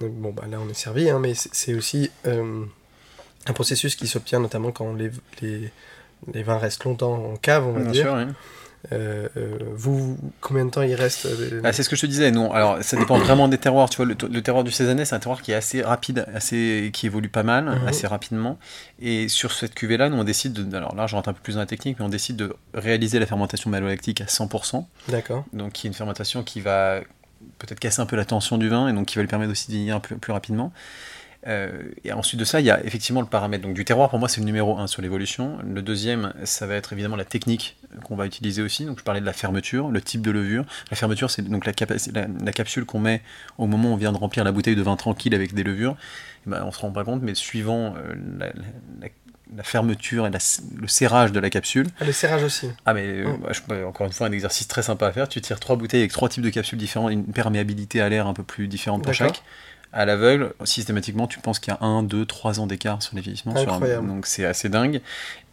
[0.01, 2.63] Bon, bah, là on est servi, hein, mais c'est aussi euh,
[3.47, 5.71] un processus qui s'obtient notamment quand les, les,
[6.33, 8.03] les vins restent longtemps en cave, on va Bien dire.
[8.05, 8.27] sûr.
[8.93, 12.05] Euh, euh, vous, combien de temps il reste euh, Ah, c'est ce que je te
[12.05, 12.53] disais, non.
[12.53, 13.89] Alors, ça dépend vraiment des terroirs.
[13.89, 16.91] Tu vois, le, le terroir du Cézanais, c'est un terroir qui est assez rapide, assez,
[16.93, 17.87] qui évolue pas mal, Mhm.
[17.87, 18.59] assez rapidement.
[19.01, 20.77] Et sur cette cuvée-là, nous, on décide de.
[20.77, 23.17] Alors là, je rentre un peu plus dans la technique, mais on décide de réaliser
[23.19, 24.85] la fermentation malolactique à 100%.
[25.09, 25.43] D'accord.
[25.53, 27.01] Donc, qui est une fermentation qui va
[27.59, 29.67] peut-être casser un peu la tension du vin et donc qui va lui permettre aussi
[29.67, 30.71] de vieillir peu plus rapidement.
[31.47, 34.09] Euh, et ensuite de ça, il y a effectivement le paramètre donc, du terroir.
[34.09, 35.59] Pour moi, c'est le numéro un sur l'évolution.
[35.65, 38.85] Le deuxième, ça va être évidemment la technique qu'on va utiliser aussi.
[38.85, 40.65] Donc, je parlais de la fermeture, le type de levure.
[40.91, 41.73] La fermeture, c'est donc la,
[42.51, 43.21] capsule qu'on met
[43.57, 45.95] au moment où on vient de remplir la bouteille de vin tranquille avec des levures.
[46.45, 49.09] Et ben, on se rend pas compte, mais suivant euh, la-
[49.55, 50.39] la fermeture et la-
[50.79, 52.69] le serrage de la capsule, Ah, le serrage aussi.
[52.85, 55.29] ah mais euh, je- bah, encore une fois un exercice très sympa à faire.
[55.29, 58.33] Tu tires trois bouteilles avec trois types de capsules différentes, une perméabilité à l'air un
[58.33, 59.43] peu plus différente pour chaque.
[59.93, 63.21] À l'aveugle, systématiquement, tu penses qu'il y a un, deux, trois ans d'écart sur les
[63.21, 63.55] vieillissements.
[63.55, 64.05] sur un- Incroyable.
[64.07, 64.99] donc c'est assez dingue.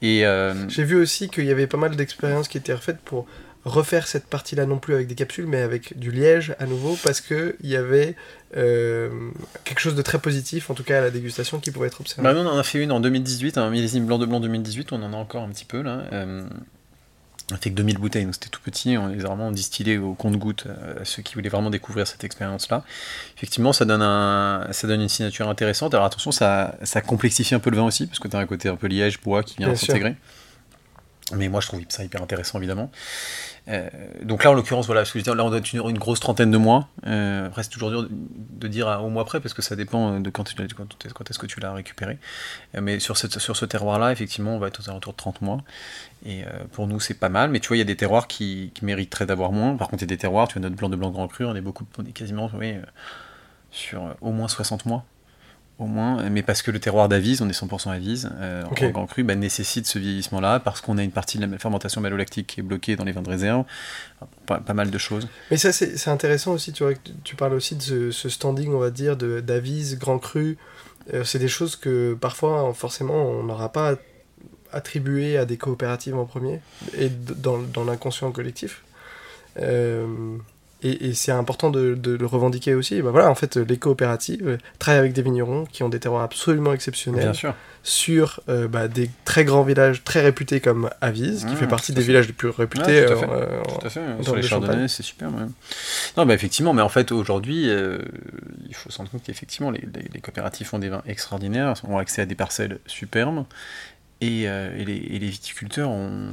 [0.02, 3.26] Et euh, J'ai vu aussi qu'il y avait pas mal d'expériences qui étaient refaites pour
[3.64, 7.20] refaire cette partie-là non plus avec des capsules, mais avec du liège à nouveau, parce
[7.20, 8.14] que il y avait
[8.56, 9.30] euh,
[9.64, 12.22] quelque chose de très positif, en tout cas à la dégustation, qui pouvait être observé.
[12.22, 14.92] bah, nous, on en a fait une en 2018, un millésime blanc de blanc 2018.
[14.92, 16.02] On en a encore un petit peu là.
[16.12, 16.46] Euh,
[17.52, 18.96] On fait que 2000 bouteilles, donc c'était tout petit.
[18.96, 22.24] On les a vraiment distillés au compte-goutte euh, à ceux qui voulaient vraiment découvrir cette
[22.24, 22.84] expérience-là.
[23.36, 25.94] Effectivement, ça donne, un, ça donne une signature intéressante.
[25.94, 28.46] Alors attention, ça, ça complexifie un peu le vin aussi, parce que tu as un
[28.46, 30.16] côté un peu liège, bois qui vient s'intégrer.
[31.32, 32.90] Mais moi, je trouve ça hyper intéressant, évidemment.
[33.68, 33.88] Euh,
[34.22, 36.58] donc là, en l'occurrence, voilà, je dire, là, on doit être une, grosse trentaine de
[36.58, 36.88] mois.
[37.06, 40.30] Euh, après, c'est toujours dur de, dire au mois près, parce que ça dépend de
[40.30, 42.18] quand, est-ce que tu l'as récupéré.
[42.74, 45.62] Euh, mais sur, ce terroir-là, effectivement, on va être aux alentours de 30 mois.
[46.26, 47.50] Et euh, pour nous, c'est pas mal.
[47.50, 49.76] Mais tu vois, il y a des terroirs qui, mériteraient d'avoir moins.
[49.76, 51.46] Par contre, il y a des terroirs, tu vois, notre blanc de blanc grand cru,
[51.46, 52.74] on est, beaucoup, on est quasiment oui,
[53.70, 55.06] sur au moins 60 mois
[55.78, 58.86] au moins, mais parce que le terroir d'Avise, on est 100% Avise, euh, okay.
[58.86, 62.00] en grand cru, bah, nécessite ce vieillissement-là, parce qu'on a une partie de la fermentation
[62.00, 63.64] malolactique qui est bloquée dans les vins de réserve,
[64.46, 65.28] pas, pas mal de choses.
[65.50, 66.92] Mais ça, c'est intéressant aussi, tu, vois,
[67.24, 70.58] tu parles aussi de ce, ce standing, on va dire, d'Avise, grand cru,
[71.12, 73.96] euh, c'est des choses que parfois, forcément, on n'aura pas
[74.72, 76.60] attribué à des coopératives en premier,
[76.96, 78.82] et dans, dans l'inconscient collectif.
[79.58, 80.36] Euh,
[80.84, 83.00] et, et c'est important de, de, le revendiquer aussi.
[83.02, 86.22] Ben voilà, en fait, les coopératives euh, travaillent avec des vignerons qui ont des terroirs
[86.22, 87.32] absolument exceptionnels
[87.84, 91.92] sur euh, bah, des très grands villages très réputés comme Avise, mmh, qui fait partie
[91.92, 92.06] des fait.
[92.08, 92.82] villages les plus réputés.
[92.82, 93.28] Ouais, tout à fait.
[93.30, 94.00] Euh, tout à fait.
[94.22, 95.28] Sur les chardonnays, c'est super.
[95.28, 95.44] Ouais.
[96.16, 97.98] Non, bah, effectivement, mais en fait, aujourd'hui, euh,
[98.66, 101.98] il faut se rendre compte qu'effectivement, les, les, les, coopératives font des vins extraordinaires, ont
[101.98, 103.44] accès à des parcelles superbes,
[104.22, 106.30] et, et, les, et les, viticulteurs ont,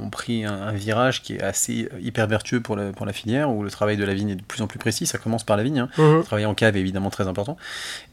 [0.00, 3.50] ont pris un, un, virage qui est assez hyper vertueux pour la, pour la filière,
[3.50, 5.06] où le travail de la vigne est de plus en plus précis.
[5.06, 5.80] Ça commence par la vigne.
[5.80, 5.88] Hein.
[5.98, 6.16] Mmh.
[6.18, 7.56] Le travail en cave est évidemment très important.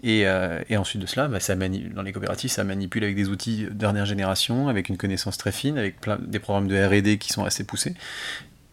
[0.04, 3.30] Et, euh, et ensuite de cela, bah, ça dans les coopératives, ça manipule avec des
[3.30, 7.18] outils de dernière génération, avec une connaissance très fine, avec plein, des programmes de RD
[7.18, 7.96] qui sont assez poussés.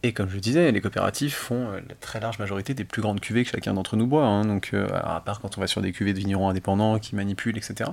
[0.05, 3.03] Et comme je le disais, les coopératives font euh, la très large majorité des plus
[3.03, 4.25] grandes cuvées que chacun d'entre nous boit.
[4.25, 4.45] Hein.
[4.45, 7.57] Donc, euh, à part quand on va sur des cuvées de vignerons indépendants qui manipulent,
[7.57, 7.91] etc.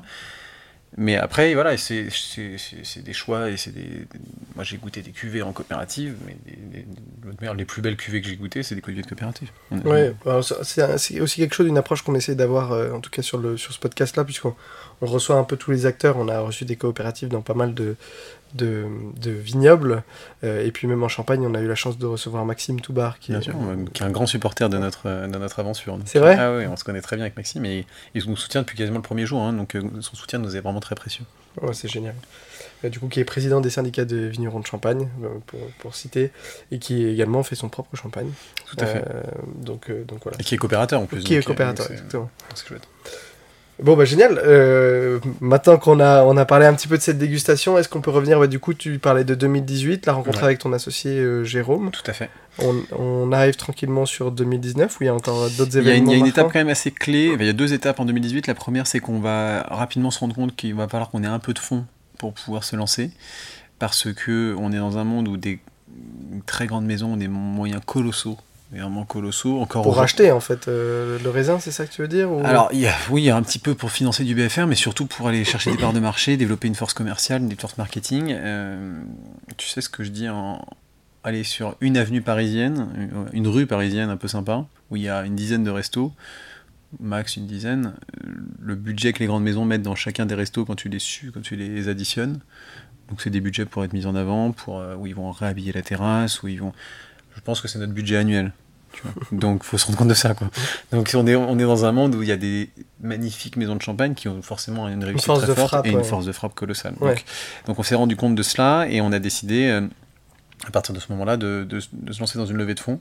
[0.97, 4.07] Mais après, voilà, c'est des choix et c'est des.
[4.55, 6.85] Moi, j'ai goûté des cuvées en coopérative, mais des,
[7.55, 9.51] les plus belles cuvées que j'ai goûtées, c'est des cuvées de coopérative.
[9.85, 10.13] Ouais,
[10.63, 13.57] c'est aussi quelque chose, une approche qu'on essaie d'avoir, euh, en tout cas sur, le,
[13.57, 14.55] sur ce podcast-là, puisqu'on
[15.01, 16.17] on reçoit un peu tous les acteurs.
[16.17, 17.95] On a reçu des coopératives dans pas mal de,
[18.53, 18.85] de,
[19.21, 20.03] de vignobles.
[20.43, 23.19] Euh, et puis même en Champagne, on a eu la chance de recevoir Maxime Toubar,
[23.19, 23.55] qui, est, sûr,
[23.93, 25.97] qui est un grand supporter de notre, de notre aventure.
[26.05, 28.77] C'est vrai Ah on se connaît très bien avec Maxime et il nous soutient depuis
[28.77, 29.41] quasiment le premier jour.
[29.41, 31.25] Hein, donc euh, son soutien nous est vraiment très précieux.
[31.61, 32.15] Ouais, c'est génial.
[32.83, 35.95] Et du coup, qui est président des syndicats de vignerons de Champagne, euh, pour, pour,
[35.95, 36.31] citer,
[36.71, 38.31] et qui également fait son propre champagne.
[38.65, 39.03] Tout à fait.
[39.55, 40.37] donc, donc voilà.
[40.39, 41.23] Et qui est coopérateur en plus.
[41.23, 42.29] Qui est coopérateur, exactement.
[42.55, 42.87] C'est chouette.
[43.81, 44.41] Bon bah génial.
[44.43, 48.01] Euh, maintenant qu'on a on a parlé un petit peu de cette dégustation, est-ce qu'on
[48.01, 48.39] peut revenir?
[48.39, 50.45] Bah, Du coup, tu parlais de 2018, la rencontre ouais.
[50.45, 51.91] avec ton associé euh, Jérôme.
[51.91, 52.29] Tout à fait.
[52.61, 55.83] On, on, arrive tranquillement sur 2019 où il y a encore d'autres événements.
[55.83, 57.33] Il y a, une, il y a une étape quand même assez clé.
[57.39, 58.47] Il y a deux étapes en 2018.
[58.47, 61.39] La première, c'est qu'on va rapidement se rendre compte qu'il va falloir qu'on ait un
[61.39, 61.85] peu de fond
[62.17, 63.11] pour pouvoir se lancer,
[63.79, 65.59] parce que on est dans un monde où des
[66.45, 68.37] très grandes maisons ont des moyens colossaux
[68.71, 69.59] vraiment colossaux.
[69.59, 72.41] Encore pour racheter en fait euh, le raisin, c'est ça que tu veux dire ou...
[72.45, 74.67] Alors il y a, oui, il y a un petit peu pour financer du BFR,
[74.67, 77.77] mais surtout pour aller chercher des parts de marché, développer une force commerciale, une force
[77.77, 78.31] marketing.
[78.31, 79.01] Euh,
[79.57, 80.63] tu sais ce que je dis en
[81.23, 82.87] aller sur une avenue parisienne,
[83.33, 86.13] une rue parisienne un peu sympa, où il y a une dizaine de restos,
[86.99, 87.93] max une dizaine.
[88.59, 90.99] Le budget que les grandes maisons mettent dans chacun des restos quand tu les,
[91.33, 92.39] quand tu les additionnes.
[93.09, 95.71] Donc c'est des budgets pour être mis en avant, pour, euh, où ils vont réhabiller
[95.71, 96.73] la terrasse, où ils vont
[97.49, 98.51] pense que c'est notre budget annuel.
[98.93, 99.13] Tu vois.
[99.31, 100.49] Donc, faut se rendre compte de ça, quoi.
[100.91, 102.69] Donc, on est, on est dans un monde où il y a des
[103.01, 105.97] magnifiques maisons de champagne qui ont forcément une réussite une très forte frappe, et une
[105.97, 106.03] ouais.
[106.03, 106.93] force de frappe colossale.
[106.99, 107.15] Ouais.
[107.15, 107.25] Donc,
[107.67, 109.81] donc, on s'est rendu compte de cela et on a décidé, euh,
[110.67, 112.99] à partir de ce moment-là, de, de, de, se lancer dans une levée de fonds.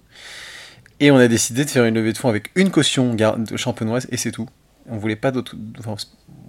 [1.01, 3.17] Et on a décidé de faire une levée de fonds avec une caution
[3.57, 4.49] champenoise et c'est tout.
[4.91, 5.55] On voulait pas d'autres.
[5.79, 5.95] Enfin,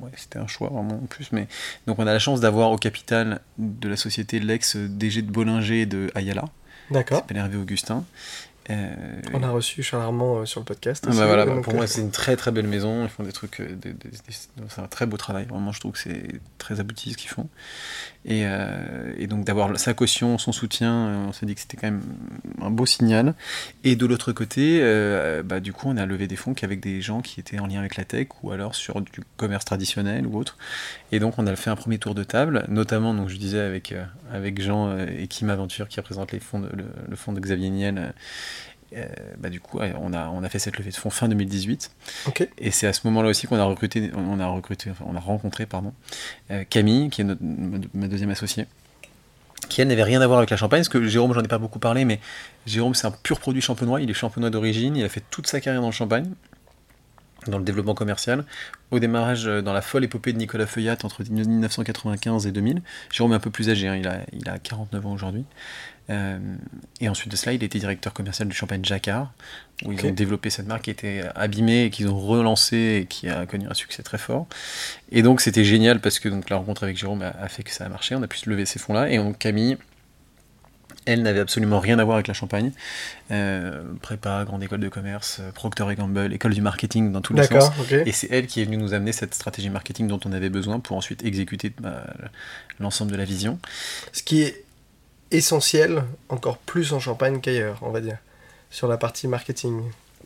[0.01, 1.31] ouais, c'était un choix vraiment en plus.
[1.33, 1.47] Mais
[1.87, 6.09] donc, on a la chance d'avoir au capital de la société l'ex-DG de Bollinger de
[6.15, 6.45] Ayala.
[6.91, 7.25] D'accord.
[8.69, 9.21] Euh...
[9.33, 11.05] On a reçu Charles Armand euh, sur le podcast.
[11.07, 13.03] Ah bah voilà, bah pour moi, c'est une très très belle maison.
[13.03, 13.61] Ils font des trucs.
[13.61, 14.17] Euh, des, des, des,
[14.67, 15.45] c'est un très beau travail.
[15.45, 17.47] Vraiment, je trouve que c'est très abouti ce qu'ils font.
[18.25, 21.87] Et, euh, et donc, d'avoir sa caution, son soutien, on s'est dit que c'était quand
[21.87, 22.03] même
[22.61, 23.33] un beau signal.
[23.83, 27.01] Et de l'autre côté, euh, bah, du coup, on a levé des fonds qu'avec des
[27.01, 30.37] gens qui étaient en lien avec la tech ou alors sur du commerce traditionnel ou
[30.37, 30.57] autre.
[31.11, 33.93] Et donc, on a fait un premier tour de table, notamment, donc, je disais, avec,
[33.93, 37.39] euh, avec Jean et Kim Aventure qui représente les fonds de, le, le fonds de
[37.39, 38.13] Xavier Niel
[38.95, 39.05] euh,
[39.37, 41.91] bah, du coup, on a, on a fait cette levée de fonds fin 2018.
[42.27, 42.49] Okay.
[42.57, 45.19] Et c'est à ce moment-là aussi qu'on a recruté, on a recruté, enfin, on a
[45.19, 45.93] rencontré, pardon,
[46.51, 47.41] euh, Camille, qui est notre,
[47.93, 48.65] ma deuxième associée,
[49.69, 51.59] qui elle n'avait rien à voir avec la champagne, parce que Jérôme, j'en ai pas
[51.59, 52.19] beaucoup parlé, mais
[52.65, 55.61] Jérôme, c'est un pur produit champenois, il est champenois d'origine, il a fait toute sa
[55.61, 56.31] carrière dans le champagne.
[57.47, 58.43] dans le développement commercial.
[58.91, 62.81] Au démarrage, dans la folle épopée de Nicolas Feuillat entre 1995 et 2000.
[63.11, 65.45] Jérôme est un peu plus âgé, hein, il, a, il a 49 ans aujourd'hui.
[66.09, 66.39] Euh,
[66.99, 69.31] et ensuite de cela, il était directeur commercial du champagne Jacquard,
[69.85, 73.29] où ils ont développé cette marque qui était abîmée et qu'ils ont relancé et qui
[73.29, 74.47] a connu un succès très fort.
[75.11, 77.85] Et donc c'était génial parce que donc, la rencontre avec Jérôme a, fait que ça
[77.85, 79.09] a marché, on a pu se lever ces fonds-là.
[79.09, 79.77] Et donc Camille,
[81.05, 82.71] elle n'avait absolument rien à voir avec la champagne.
[83.31, 87.71] Euh, prépa, grande école de commerce, Procter Gamble, école du marketing dans tous les sens.
[87.91, 90.79] Et c'est elle qui est venue nous amener cette stratégie marketing dont on avait besoin
[90.79, 92.03] pour ensuite exécuter bah,
[92.79, 93.59] l'ensemble de la vision.
[94.11, 94.65] Ce qui est
[95.31, 98.17] essentiel, encore plus en Champagne qu'ailleurs, on va dire,
[98.69, 99.81] sur la partie marketing.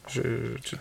[0.09, 0.21] Je,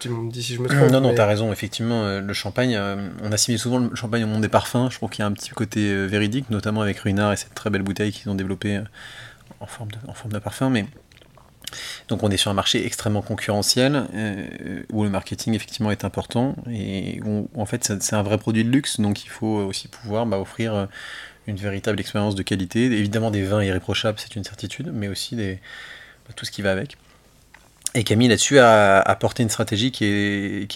[0.01, 0.91] tu, me dis si je me trompe.
[0.91, 4.25] Non, non, tu t'as raison, effectivement, euh, le champagne, euh, on assimile souvent le champagne
[4.25, 6.83] au monde des parfums, je trouve qu'il y a un petit côté euh, véridique, notamment
[6.83, 8.81] avec Ruinard et cette très belle bouteille qu'ils ont développée
[9.61, 10.87] en, forme de, en forme de parfum, mais
[12.09, 14.05] donc on est sur un marché extrêmement concurrentiel
[14.93, 18.69] où le marketing effectivement est important et où en fait c'est un vrai produit de
[18.69, 20.89] luxe donc il faut aussi pouvoir bah, offrir
[21.47, 22.85] une véritable expérience de qualité.
[22.85, 25.59] Évidemment, des vins irréprochables, c'est une certitude, mais aussi des,
[26.27, 26.97] bah, tout ce qui va avec.
[27.95, 30.05] Et Camille, là-dessus, a apporté une stratégie qui,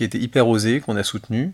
[0.00, 1.52] était hyper osée, qu'on a soutenue,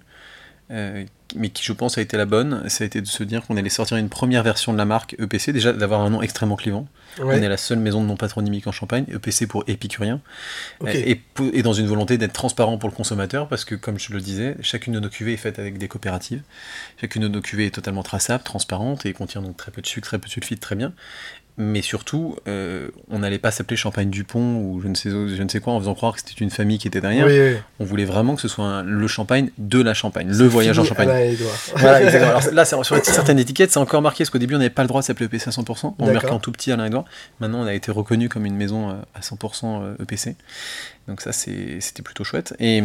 [0.70, 1.04] euh,
[1.36, 3.56] mais qui je pense a été la bonne, ça a été de se dire qu'on
[3.56, 6.86] allait sortir une première version de la marque EPC, déjà d'avoir un nom extrêmement clivant.
[7.20, 10.20] On est la seule maison de nom patronymique en Champagne, EPC pour épicurien,
[10.86, 11.20] et,
[11.52, 14.56] et, dans une volonté d'être transparent pour le consommateur, parce que comme je le disais,
[14.62, 16.42] chacune de nos cuvées est faite avec des coopératives,
[17.00, 20.08] chacune de nos cuvées est totalement traçable, transparente, et contient donc très peu de sucre,
[20.08, 20.92] très peu de sulfite, très bien,
[21.58, 25.48] mais surtout, euh, on n'allait pas s'appeler Champagne Dupont ou je ne, sais, je ne
[25.48, 27.26] sais quoi en faisant croire que c'était une famille qui était derrière.
[27.78, 31.36] On voulait vraiment que ce soit le champagne de la Champagne, le voyage en Champagne.
[31.76, 32.30] voilà, exactement.
[32.38, 34.88] Alors là, sur certaines étiquettes, c'est encore marqué, parce qu'au début, on n'avait pas le
[34.88, 36.88] droit de s'appeler EPC à 100%, on marquait en tout petit à l'un
[37.40, 40.36] Maintenant, on a été reconnu comme une maison euh, à 100% EPC.
[41.08, 42.54] Donc ça, c'était plutôt chouette.
[42.60, 42.82] Et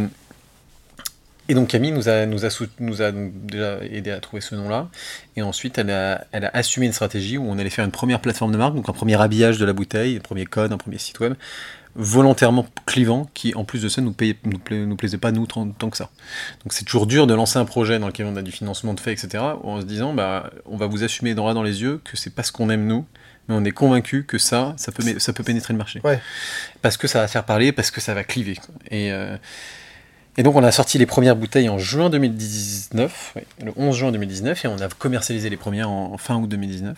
[1.50, 4.90] et donc Camille nous a, nous a, nous a déjà aidé à trouver ce nom-là.
[5.36, 8.20] Et ensuite, elle a, elle a assumé une stratégie où on allait faire une première
[8.20, 10.98] plateforme de marque, donc un premier habillage de la bouteille, un premier code, un premier
[10.98, 11.36] site web,
[11.96, 15.70] volontairement clivant, qui en plus de ça nous, payait, nous, nous plaisait pas nous tant,
[15.72, 16.10] que ça.
[16.64, 19.00] Donc c'est toujours dur de lancer un projet dans lequel on a du financement de
[19.00, 22.18] fait, etc., en se disant, bah, on va vous assumer droit dans les yeux que
[22.18, 23.06] c'est pas ce qu'on aime nous,
[23.48, 26.02] mais on est convaincu que ça, ça peut, ça peut pénétrer le marché.
[26.04, 26.20] Ouais.
[26.82, 28.58] Parce que ça va faire parler, parce que ça va cliver.
[28.92, 29.14] Et...
[29.14, 29.38] Euh,
[30.38, 34.66] et donc on a sorti les premières bouteilles en juin 2019, le 11 juin 2019,
[34.66, 36.96] et on a commercialisé les premières en, fin août 2019.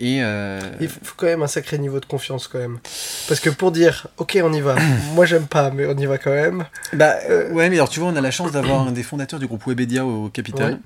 [0.00, 2.78] Et euh, Il faut quand même un sacré niveau de confiance quand même.
[3.26, 4.76] Parce que pour dire, ok on y va,
[5.14, 6.66] moi j'aime pas, mais on y va quand même.
[6.92, 9.40] Bah euh, ouais, mais alors tu vois, on a la chance d'avoir un des fondateurs
[9.40, 10.78] du groupe Webedia au Capital.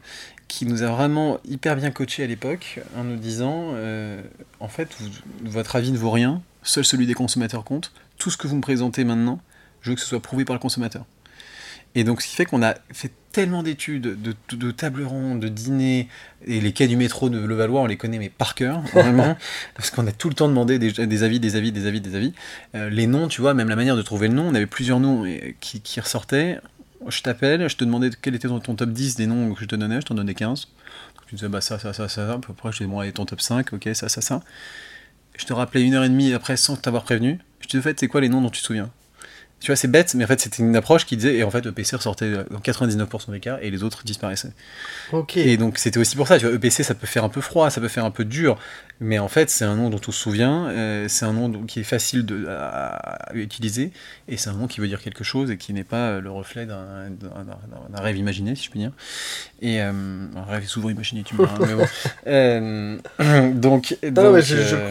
[0.47, 4.21] qui nous a vraiment hyper bien coaché à l'époque en nous disant euh,
[4.61, 4.89] en fait
[5.43, 7.93] votre avis ne vaut rien, seul celui des consommateurs compte.
[8.19, 9.41] Tout ce que vous me présentez maintenant,
[9.81, 11.05] je veux que ce soit prouvé par le consommateur.
[11.95, 15.49] Et donc, ce qui fait qu'on a fait tellement d'études, de, de, tables rondes, de
[15.49, 16.09] dîners,
[16.47, 19.37] et les quais du métro de Levallois, on les connaît mais par cœur, vraiment,
[19.75, 22.33] parce qu'on a tout le temps demandé des, avis, des avis, des avis, des avis.
[22.75, 25.01] Euh, les noms, tu vois, même la manière de trouver le nom, on avait plusieurs
[25.01, 25.25] noms
[25.61, 26.59] qui, qui ressortaient.
[27.09, 29.75] Je t'appelle, je te demandais quel était ton, top 10 des noms que je te
[29.75, 30.69] donnais, je t'en donnais 15.
[31.27, 33.41] tu disais, bah ça, ça, ça, ça, après je te dis, bon, allez, ton top
[33.41, 34.43] 5, ok, ça, ça, ça.
[35.37, 37.39] Je te rappelais une heure et demie après sans t'avoir prévenu.
[37.61, 38.91] Je te dis, en fait, c'est quoi les noms dont tu te souviens?
[39.63, 41.65] Tu vois, c'est bête, mais en fait, c'était une approche qui disait, et en fait,
[41.65, 44.53] EPC ressortait dans 99% des cas, et les autres disparaissaient.
[45.13, 45.37] Ok.
[45.37, 47.71] Et donc, c'était aussi pour ça, tu vois, EPC, ça peut faire un peu froid,
[47.71, 48.59] ça peut faire un peu dur,
[49.01, 51.81] mais en fait, c'est un nom dont on se souvient, euh, c'est un nom qui
[51.81, 53.93] est facile de, à, utiliser,
[54.29, 56.67] et c'est un nom qui veut dire quelque chose, et qui n'est pas le reflet
[56.67, 57.13] d'un
[57.95, 58.93] rêve imaginé, si je puis dire.
[59.61, 61.87] Et euh, un rêve souvent imaginé, tu me diras, mais bon.
[62.27, 62.99] Euh,
[63.55, 64.43] donc, non, mais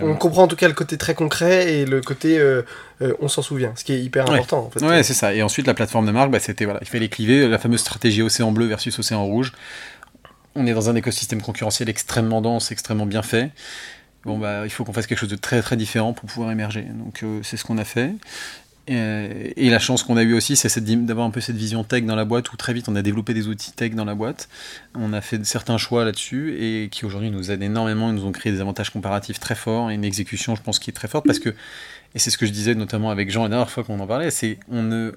[0.01, 2.39] on comprend en tout cas le côté très concret, et le côté
[3.01, 4.60] euh, on s'en souvient, ce qui est hyper important.
[4.61, 4.87] En.
[4.87, 5.33] Ouais, c'est ça.
[5.33, 8.21] Et ensuite, la plateforme de marque, bah, c'était voilà, il fallait cliver la fameuse stratégie
[8.21, 9.53] océan bleu versus océan rouge.
[10.55, 13.51] On est dans un écosystème concurrentiel extrêmement dense, extrêmement bien fait.
[14.25, 16.83] Bon, bah, il faut qu'on fasse quelque chose de très très différent pour pouvoir émerger.
[16.83, 18.13] Donc, euh, c'est ce qu'on a fait.
[18.87, 22.15] Et, la chance qu'on a eu aussi, c'est d'avoir un peu cette vision tech dans
[22.15, 24.49] la boîte où très vite on a développé des outils tech dans la boîte.
[24.95, 28.31] On a fait certains choix là-dessus et qui aujourd'hui nous aident énormément et nous ont
[28.31, 31.25] créé des avantages comparatifs très forts et une exécution, je pense, qui est très forte
[31.25, 31.55] parce que
[32.15, 34.31] et c'est ce que je disais notamment avec Jean la dernière fois qu'on en parlait,
[34.31, 35.13] c'est on ne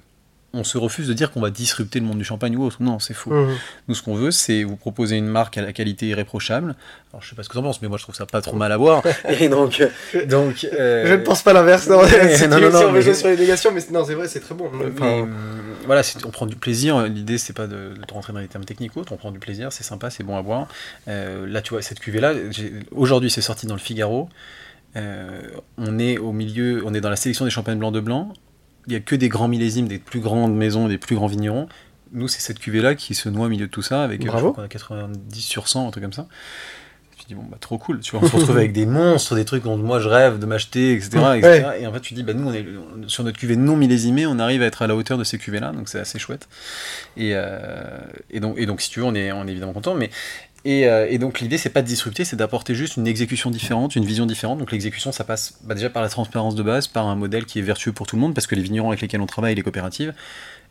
[0.55, 2.77] on se refuse de dire qu'on va disrupter le monde du champagne ou autre.
[2.79, 3.31] Non, c'est faux.
[3.31, 3.57] Mmh.
[3.89, 6.75] Nous, ce qu'on veut, c'est vous proposer une marque à la qualité irréprochable.
[7.11, 8.41] Alors, je sais pas ce que tu en penses, mais moi, je trouve ça pas
[8.41, 9.03] trop mal à voir.
[9.39, 9.83] Et donc,
[10.27, 11.89] donc euh, je ne pense pas l'inverse.
[11.89, 12.01] Non,
[12.49, 13.13] non, non, non, mais...
[13.13, 14.71] sur les négations, mais non, c'est vrai, c'est très bon.
[14.93, 15.27] Enfin...
[15.85, 17.03] voilà, on prend du plaisir.
[17.03, 19.11] L'idée, c'est pas de, de, rentrer dans les termes techniques ou autres.
[19.11, 20.67] On prend du plaisir, c'est sympa, c'est bon à boire.
[21.09, 22.33] Euh, là, tu vois, cette cuvée là,
[22.91, 24.29] aujourd'hui, c'est sorti dans le Figaro.
[24.95, 25.41] Euh,
[25.77, 28.31] on est au milieu, on est dans la sélection des champagnes blancs de blanc.
[28.87, 31.67] Il n'y a que des grands millésimes, des plus grandes maisons, des plus grands vignerons.
[32.11, 34.47] nous, c'est cette cuvée-là qui se noie au milieu de tout ça, avec euh, Bravo.
[34.47, 36.27] je crois qu'on a 90 sur 100, un truc comme ça.
[37.17, 37.99] Tu dis, bon, bah, trop cool.
[38.01, 40.45] Tu vois, on se retrouve avec des monstres, des trucs dont moi je rêve de
[40.45, 41.69] m'acheter, etc., etc.
[41.79, 42.65] Et en fait, tu dis, bah, nous, on est,
[43.07, 45.71] sur notre cuvée non millésimée, on arrive à être à la hauteur de ces cuvées-là,
[45.71, 46.47] donc c'est assez chouette.
[47.17, 49.95] Et, euh, et, donc, et donc, si tu veux, on est, on est évidemment content,
[49.95, 50.09] mais.
[50.65, 53.95] Et, euh, et donc l'idée c'est pas de disrupter, c'est d'apporter juste une exécution différente,
[53.95, 54.57] une vision différente.
[54.59, 57.59] Donc l'exécution ça passe bah, déjà par la transparence de base, par un modèle qui
[57.59, 59.61] est vertueux pour tout le monde, parce que les vignerons avec lesquels on travaille, les
[59.61, 60.13] coopératives,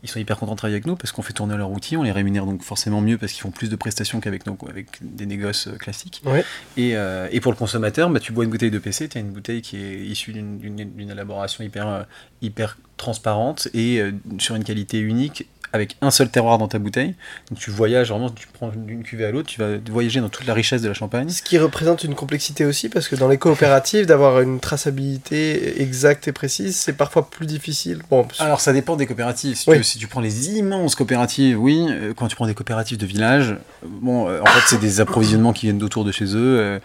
[0.03, 2.03] ils sont hyper contents de travailler avec nous parce qu'on fait tourner leur outil, on
[2.03, 5.27] les rémunère donc forcément mieux parce qu'ils font plus de prestations qu'avec nous, avec des
[5.27, 6.21] négoces euh, classiques.
[6.27, 6.45] Ouais.
[6.77, 9.21] Et, euh, et pour le consommateur, bah, tu bois une bouteille de PC, tu as
[9.21, 12.07] une bouteille qui est issue d'une- élaboration hyper,
[12.43, 17.17] hyper transparente et euh, sur une qualité unique avec un seul terroir dans ta bouteille.
[17.51, 20.47] Donc tu voyages vraiment, tu prends d'une cuvée à l'autre, tu vas voyager dans toute
[20.47, 21.29] la richesse de la Champagne.
[21.29, 26.29] Ce qui représente une complexité aussi, parce que dans les coopératives, d'avoir une traçabilité exacte
[26.29, 27.99] et précise, c'est parfois plus difficile.
[28.09, 29.57] Bon, Alors ça dépend des coopératives.
[29.57, 29.79] Si, Oui.
[29.79, 31.87] tu, si tu prends les immenses coopératives, oui.
[31.91, 35.53] Euh, Quand tu prends des coopératives de village, bon, euh, en fait c'est des approvisionnements
[35.53, 36.59] qui viennent d'autour de chez eux.
[36.61, 36.79] euh,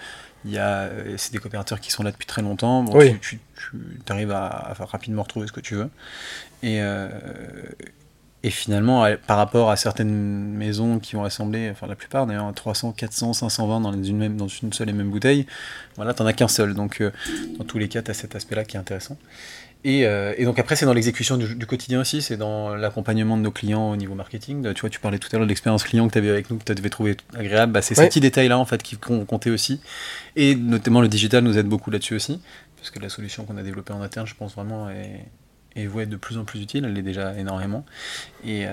[0.45, 2.81] Il y a, c'est des coopérateurs qui sont là depuis très longtemps.
[2.83, 3.15] Bon, Oui.
[3.21, 3.71] Tu, tu,
[4.11, 5.89] arrives à, à rapidement retrouver ce que tu veux.
[6.63, 7.07] Et, euh,
[8.43, 12.93] et finalement, par rapport à certaines maisons qui ont assemblé, enfin la plupart d'ailleurs, 300,
[12.93, 15.45] 400, 520 dans une, même, dans une seule et même bouteille,
[15.97, 16.73] voilà, t'en as qu'un seul.
[16.73, 17.11] Donc euh,
[17.57, 19.17] dans tous les cas, tu as cet aspect-là qui est intéressant.
[19.85, 23.37] Et, euh, et donc après, c'est dans l'exécution du, du quotidien aussi, c'est dans l'accompagnement
[23.37, 24.73] de nos clients au niveau marketing.
[24.73, 26.57] Tu vois, tu parlais tout à l'heure de l'expérience client que tu avais avec nous,
[26.57, 27.71] que tu devais trouver agréable.
[27.71, 29.79] Bah, c'est ces petits détails-là en fait qui com- comptaient aussi.
[30.35, 32.41] Et notamment le digital nous aide beaucoup là-dessus aussi,
[32.77, 35.25] parce que la solution qu'on a développée en interne, je pense vraiment est,
[35.79, 36.85] est vouée à être de plus en plus utile.
[36.85, 37.85] Elle l'est déjà énormément.
[38.45, 38.71] Et, euh,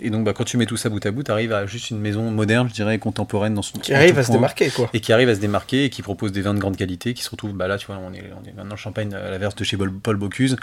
[0.00, 1.90] et donc, bah, quand tu mets tout ça bout à bout, tu arrives à juste
[1.90, 4.90] une maison moderne, je dirais, contemporaine dans son qui arrive à se démarquer, quoi.
[4.92, 7.22] et qui arrive à se démarquer et qui propose des vins de grande qualité qui
[7.22, 9.54] se retrouvent bah là tu vois on est, on est maintenant champagne à la verse
[9.54, 10.56] de chez Paul, Bocuse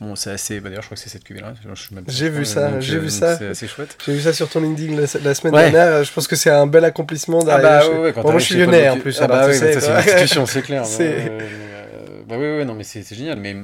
[0.00, 1.54] bon c'est assez bah, d'ailleurs je crois que c'est cette cuvée là
[2.08, 3.36] J'ai vu ça, j'ai vu ça.
[3.36, 5.70] c'est assez chouette J'ai vu ça sur ton LinkedIn la, la semaine Ouais.
[5.70, 6.02] dernière.
[6.04, 8.44] Je pense que c'est un bel accomplissement ah bah ouais, ouais, quand Bon, moi, je
[8.46, 9.20] suis lyonnais en plus.
[9.20, 11.38] ah alors bah oui c'est une institution c'est clair euh,
[12.26, 13.56] bah oui oui non mais c'est génial mais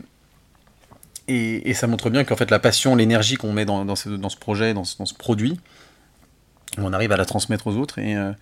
[1.31, 4.09] et, et ça montre bien qu'en fait la passion l'énergie qu'on met dans, dans, ce,
[4.09, 5.59] dans ce projet dans ce, dans ce produit
[6.79, 8.33] on arrive à la transmettre aux autres et euh,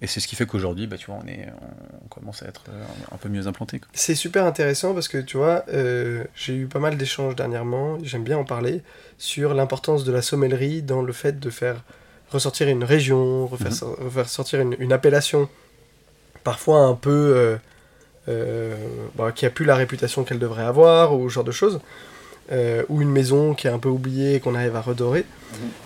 [0.00, 1.48] et c'est ce qui fait qu'aujourd'hui, bah, tu vois, on, est,
[2.04, 3.80] on commence à être euh, un peu mieux implanté.
[3.94, 8.22] C'est super intéressant parce que tu vois, euh, j'ai eu pas mal d'échanges dernièrement, j'aime
[8.22, 8.82] bien en parler,
[9.18, 11.82] sur l'importance de la sommellerie dans le fait de faire
[12.30, 13.74] ressortir une région, refaire, Mhm.
[13.76, 15.48] so- refaire sortir une, une appellation,
[16.44, 17.58] parfois un peu.
[18.28, 18.76] euh,
[19.16, 21.80] bah, qui a plus la réputation qu'elle devrait avoir, ou ce genre de choses.
[22.50, 25.26] Euh, ou une maison qui est un peu oubliée et qu'on arrive à redorer.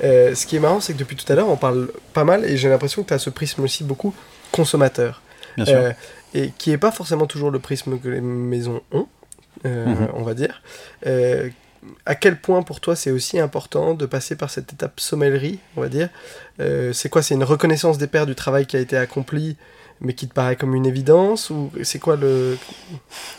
[0.04, 2.44] Euh, ce qui est marrant, c'est que depuis tout à l'heure, on parle pas mal,
[2.44, 4.14] et j'ai l'impression que tu as ce prisme aussi beaucoup
[4.52, 5.22] consommateur.
[5.56, 5.76] Bien sûr.
[5.76, 5.90] Euh,
[6.34, 9.06] et qui n'est pas forcément toujours le prisme que les maisons ont,
[9.64, 10.08] Mhm.
[10.14, 10.62] on va dire.
[12.06, 15.80] À quel point pour toi c'est aussi important de passer par cette étape sommellerie, on
[15.80, 16.10] va dire?
[16.92, 17.22] C'est quoi?
[17.22, 19.56] C'est une reconnaissance des pairs du travail qui a été accompli,
[20.02, 22.58] mais qui te paraît comme une évidence Ou c'est quoi le.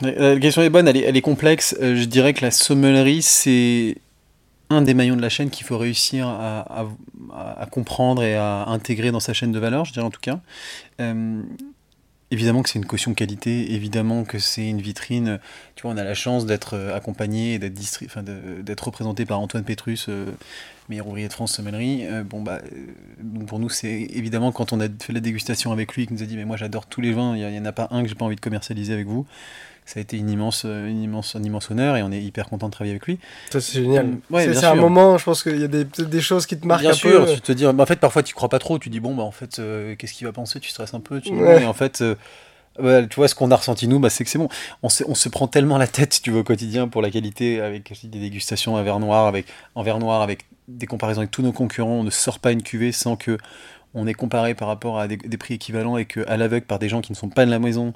[0.01, 1.75] La question est bonne, elle est, elle est complexe.
[1.81, 3.97] Euh, je dirais que la sommellerie, c'est
[4.69, 6.87] un des maillons de la chaîne qu'il faut réussir à,
[7.31, 10.39] à- comprendre et à intégrer dans sa chaîne de valeur, je dirais en tout cas.
[10.99, 11.41] Euh,
[12.31, 15.39] évidemment que c'est une caution qualité, évidemment que c'est une vitrine.
[15.75, 20.07] Tu vois, on a la chance d'être euh, accompagné et d'être représenté par Antoine Pétrus,
[20.09, 20.25] euh,
[20.89, 22.05] meilleur ouvrier de France sommellerie.
[22.25, 22.59] Bon, bah,
[23.23, 26.23] donc pour nous, c'est évidemment quand on a fait la dégustation avec lui, qu'il nous
[26.23, 28.09] a dit Mais moi j'adore tous les vins, il n'y en a pas un que
[28.09, 29.25] j'ai pas envie de commercialiser avec vous.
[29.85, 32.67] Ça a été une immense, une immense, un immense honneur et on est hyper content
[32.67, 33.19] de travailler avec lui.
[33.51, 34.05] Ça, c'est génial.
[34.07, 36.65] Mm, ouais, c'est un moment, je pense qu'il y a des, des choses qui te
[36.65, 37.33] marquent Bien un sûr, peu.
[37.33, 39.23] tu te dis, bah, en fait, parfois tu crois pas trop, tu dis, bon, bah,
[39.23, 41.63] en fait, euh, qu'est-ce qu'il va penser Tu stresses un peu, tu dis, Ouais.
[41.63, 42.15] et en fait, euh,
[42.77, 44.49] tu vois, ce qu'on a ressenti nous, bah, c'est que c'est bon.
[44.81, 48.19] On se, prend tellement la tête, tu veux, au quotidien pour la qualité, avec des
[48.19, 51.99] dégustations à verre noir, avec, en verre noir, avec des comparaisons avec tous nos concurrents.
[51.99, 53.37] On ne sort pas une cuvée sans que
[53.93, 56.89] on est comparé par rapport à des, des prix équivalents et qu'à l'aveugle par des
[56.89, 57.93] gens qui ne sont pas de la maison.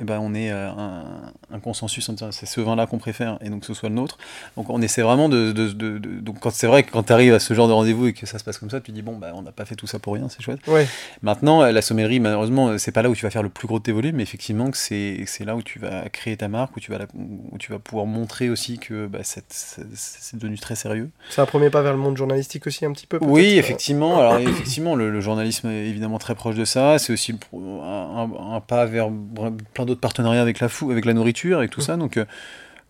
[0.00, 3.38] Eh ben, on est euh, un, un consensus en disant c'est ce vin-là qu'on préfère
[3.40, 4.18] et donc que ce soit le nôtre.
[4.56, 5.52] Donc on essaie vraiment de.
[5.52, 7.72] de- de- de- donc quand c'est vrai que quand tu arrives à ce genre de
[7.72, 9.64] rendez-vous et que ça se passe comme ça, tu dis bon, bah, on n'a pas
[9.64, 10.58] fait tout ça pour rien, c'est chouette.
[10.66, 10.86] Ouais.
[11.22, 13.68] Maintenant, euh, la sommellerie, malheureusement, euh, c'est pas là où tu vas faire le plus
[13.68, 16.48] gros de tes volumes, mais effectivement, que c'est c'est là où tu vas créer ta
[16.48, 20.58] marque, où tu vas, la- où tu vas pouvoir montrer aussi que bah, c'est devenu
[20.58, 21.10] très sérieux.
[21.30, 24.18] C'est un premier pas vers le monde journalistique aussi, un petit peu Oui, effectivement.
[24.18, 26.98] Alors effectivement, le, le journalisme est évidemment très proche de ça.
[26.98, 31.04] C'est aussi un, un- un pas vers br- plein d'autres partenariats avec la fou, avec
[31.04, 31.96] la nourriture, avec tout ça.
[31.96, 32.24] Donc, euh,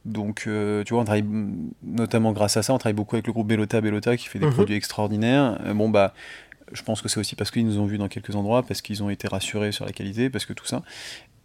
[0.05, 2.73] donc euh, tu vois, on travaille mm, notamment grâce à ça.
[2.73, 4.53] On travaille beaucoup avec le groupe Bellota, Bellota qui fait des Mhm.
[4.53, 5.59] produits extraordinaires.
[5.67, 6.15] Euh, bon bah,
[6.73, 9.03] je pense que c'est aussi parce qu'ils nous ont vus dans quelques endroits, parce qu'ils
[9.03, 10.83] ont été rassurés sur la qualité, parce que tout ça.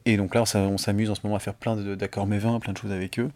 [0.06, 2.78] Et donc là, on s'amuse en ce moment à faire plein d'accords mévins, plein de
[2.78, 3.30] choses avec eux.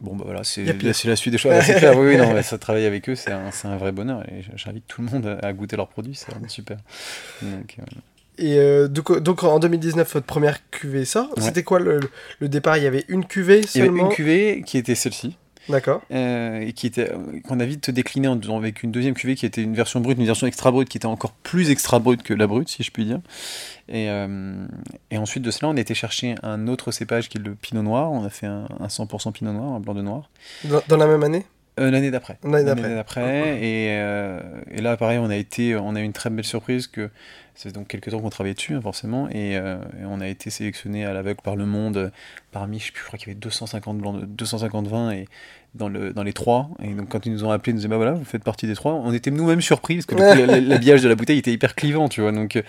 [0.00, 1.52] Bon, bah voilà, c'est la suite des choses.
[1.62, 4.22] C'est clair, oui, oui, non, mais ça travailler avec eux, c'est un, un vrai bonheur.
[4.30, 6.78] Et j'invite tout le monde à, à goûter leurs produits, c'est vraiment super.
[7.42, 7.82] Donc, euh,
[8.40, 11.28] Et euh, donc, donc en 2019, votre première cuvée sort.
[11.36, 11.42] Ouais.
[11.42, 12.00] C'était quoi le,
[12.40, 12.78] le départ?
[12.78, 14.08] Il y avait une cuvée il y avait seulement?
[14.08, 15.36] une cuvée qui était celle-ci.
[15.68, 16.00] D'accord.
[16.10, 17.12] euh, et qui était
[17.46, 20.24] qu'on a vite décliné en, avec une deuxième cuvée qui était une version brute, une
[20.26, 23.04] version extra brute qui était encore plus extra brute que la brute, si je puis
[23.04, 23.20] dire.
[23.88, 24.66] Et, euh,
[25.10, 28.10] et ensuite de cela, on été chercher un autre cépage qui est le Pinot Noir.
[28.10, 30.30] On a fait un, un 100% Pinot Noir, un blanc de noir.
[30.64, 31.44] Dans, dans la même année?
[31.80, 32.38] Euh, L'année d'après.
[32.44, 32.94] L'année d'après.
[32.94, 33.58] d'après.
[33.62, 36.86] Et, euh, et là, pareil, on a été, on a eu une très belle surprise
[36.86, 37.10] que
[37.54, 40.48] c'est donc quelques temps qu'on travaillait dessus, hein, forcément, et, euh, et on a été
[40.48, 42.10] sélectionné à l'aveugle par le monde
[42.52, 45.26] parmi, je, sais plus, je crois qu'il y avait 250 blancs, de- 250 vins et
[45.74, 46.70] dans le dans les trois.
[46.82, 48.66] Et donc quand ils nous ont appelés, ils nous disaient bah voilà, vous faites partie
[48.66, 48.94] des trois.
[48.94, 50.14] On était nous-mêmes surpris parce que
[50.68, 52.32] l'habillage de la bouteille était hyper clivant, tu vois.
[52.32, 52.62] Donc, euh,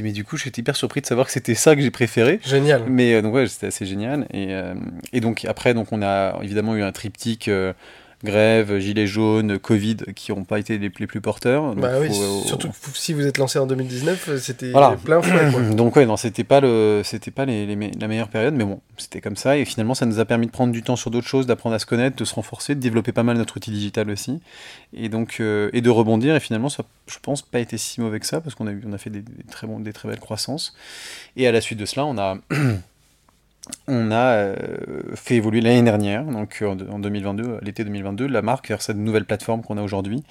[0.00, 2.40] mais du coup, j'étais hyper surpris de savoir que c'était ça que j'ai préféré.
[2.44, 2.82] Génial.
[2.88, 4.26] Mais euh, donc ouais, c'était assez génial.
[4.32, 4.74] Et, euh,
[5.12, 7.48] et donc après, donc on a évidemment eu un triptyque
[8.24, 11.74] grève, gilets jaunes, Covid, qui n'ont pas été les, les plus porteurs.
[11.76, 14.96] Bah oui, faut- surtout que si vous êtes lancé en 2019, euh, c'était Voilà.
[15.04, 15.50] plein fouet.
[15.52, 15.60] Quoi.
[15.74, 18.64] Donc ouais, non, c'était pas le, c'était pas les, les me- la meilleure période, mais
[18.64, 19.56] bon, c'était comme ça.
[19.58, 21.78] Et finalement, ça nous a permis de prendre du temps sur d'autres choses, d'apprendre à
[21.78, 24.40] se connaître, de se renforcer, de développer pas mal notre outil digital aussi,
[24.96, 26.34] et donc euh, et de rebondir.
[26.34, 28.82] Et finalement, ça, je pense, pas été si mauvais que ça parce qu'on a eu,
[28.86, 30.74] on a fait des, des très bons, des très belles croissances.
[31.36, 32.38] Et à la suite de cela, on a
[33.88, 34.56] on a euh,
[35.14, 39.24] fait évoluer l'année dernière, donc en, en 2022, l'été 2022, la marque vers cette nouvelle
[39.24, 40.22] plateforme qu'on a aujourd'hui,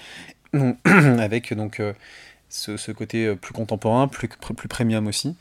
[0.86, 1.94] avec donc euh,
[2.56, 5.36] ce, ce côté euh, plus contemporain, plus, plus premium aussi.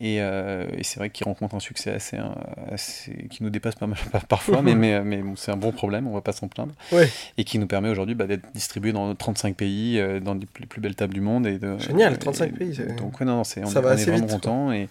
[0.00, 2.22] Et, euh, et c'est vrai qu'il rencontre un succès assez, euh,
[2.70, 5.70] assez- qui nous dépasse pas mal par- parfois, mais, mais, mais bon, c'est un bon
[5.72, 6.72] problème, on va pas s'en plaindre.
[6.92, 7.08] Ouais.
[7.36, 10.66] Et qui nous permet aujourd'hui bah, d'être distribué dans 35 pays, dans les plus, les
[10.66, 11.46] plus belles tables du monde.
[11.46, 13.88] Et de, Génial, et- 35 pays, c'est- Donc, ouais, non, c'est, on, ça est, va
[13.88, 14.72] on est assez vraiment vite, content.
[14.72, 14.88] Et,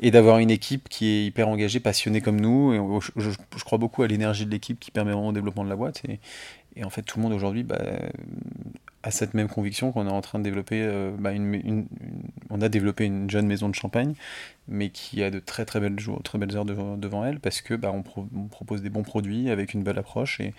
[0.00, 2.74] et d'avoir une équipe qui est hyper engagée, passionnée comme nous.
[2.74, 5.34] Et on- je, je- je crois beaucoup à l'énergie de l'équipe qui permet vraiment le
[5.34, 6.02] développement de la boîte.
[6.08, 6.18] Et,
[6.76, 7.78] et en fait, tout le monde aujourd'hui bah,
[9.02, 10.82] a cette même conviction qu'on est en train de développer.
[10.82, 11.86] euh, bah, une,
[12.50, 14.14] on a développé une jeune maison de champagne,
[14.68, 17.74] mais qui a de très très belles jours, très belles heures devant, elle, parce que
[17.74, 18.02] bah, on
[18.48, 20.40] propose des bons produits avec une belle approche.
[20.40, 20.54] Et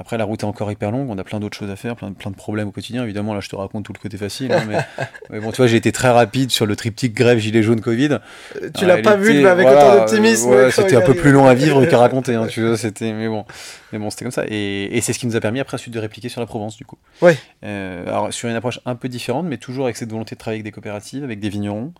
[0.00, 1.10] après, la route est encore hyper longue.
[1.10, 3.04] On a plein d'autres choses à faire, plein, plein de problèmes au quotidien.
[3.04, 4.50] Évidemment, là, je te raconte tout le côté facile.
[4.52, 4.78] hein, mais,
[5.30, 8.18] mais bon, tu vois, j'ai été très rapide sur le triptyque grève gilet jaune Covid.
[8.62, 10.48] Euh, Tu En l'as pas vu mais avec voilà, autant d'optimisme.
[10.50, 13.28] ouais, c'était un peu plus long à vivre qu'à raconter, hein, tu vois, c'était, mais
[13.28, 13.44] bon,
[13.92, 14.44] mais bon, c'était comme ça.
[14.48, 16.76] Et, et c'est ce qui nous a permis après ensuite de répliquer sur la Provence,
[16.76, 16.96] du coup.
[17.20, 17.36] Ouais.
[17.64, 20.60] Euh, alors sur une approche un peu différente, mais toujours avec cette volonté de travailler
[20.60, 21.92] avec des coopératives, avec des vignerons.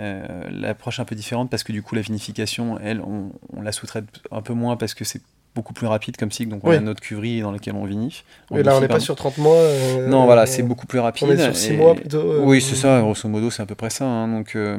[0.00, 3.72] Euh, L'approche un peu différente parce que du coup la vinification, elle, on, on la
[3.72, 5.22] sous-traite un peu moins parce que c'est
[5.56, 6.76] beaucoup plus rapide comme cycle, donc on Oui.
[6.76, 8.22] a notre cuverie dans laquelle on vinifie.
[8.52, 9.56] Mais là, on n'est pas sur 30 mois.
[9.56, 11.26] euh, Non, voilà, c'est beaucoup plus rapide.
[11.28, 12.18] On est sur 6 et- mois plutôt.
[12.20, 14.04] euh, oui, c'est ça, grosso modo, c'est à peu près ça.
[14.04, 14.78] hein, donc, euh,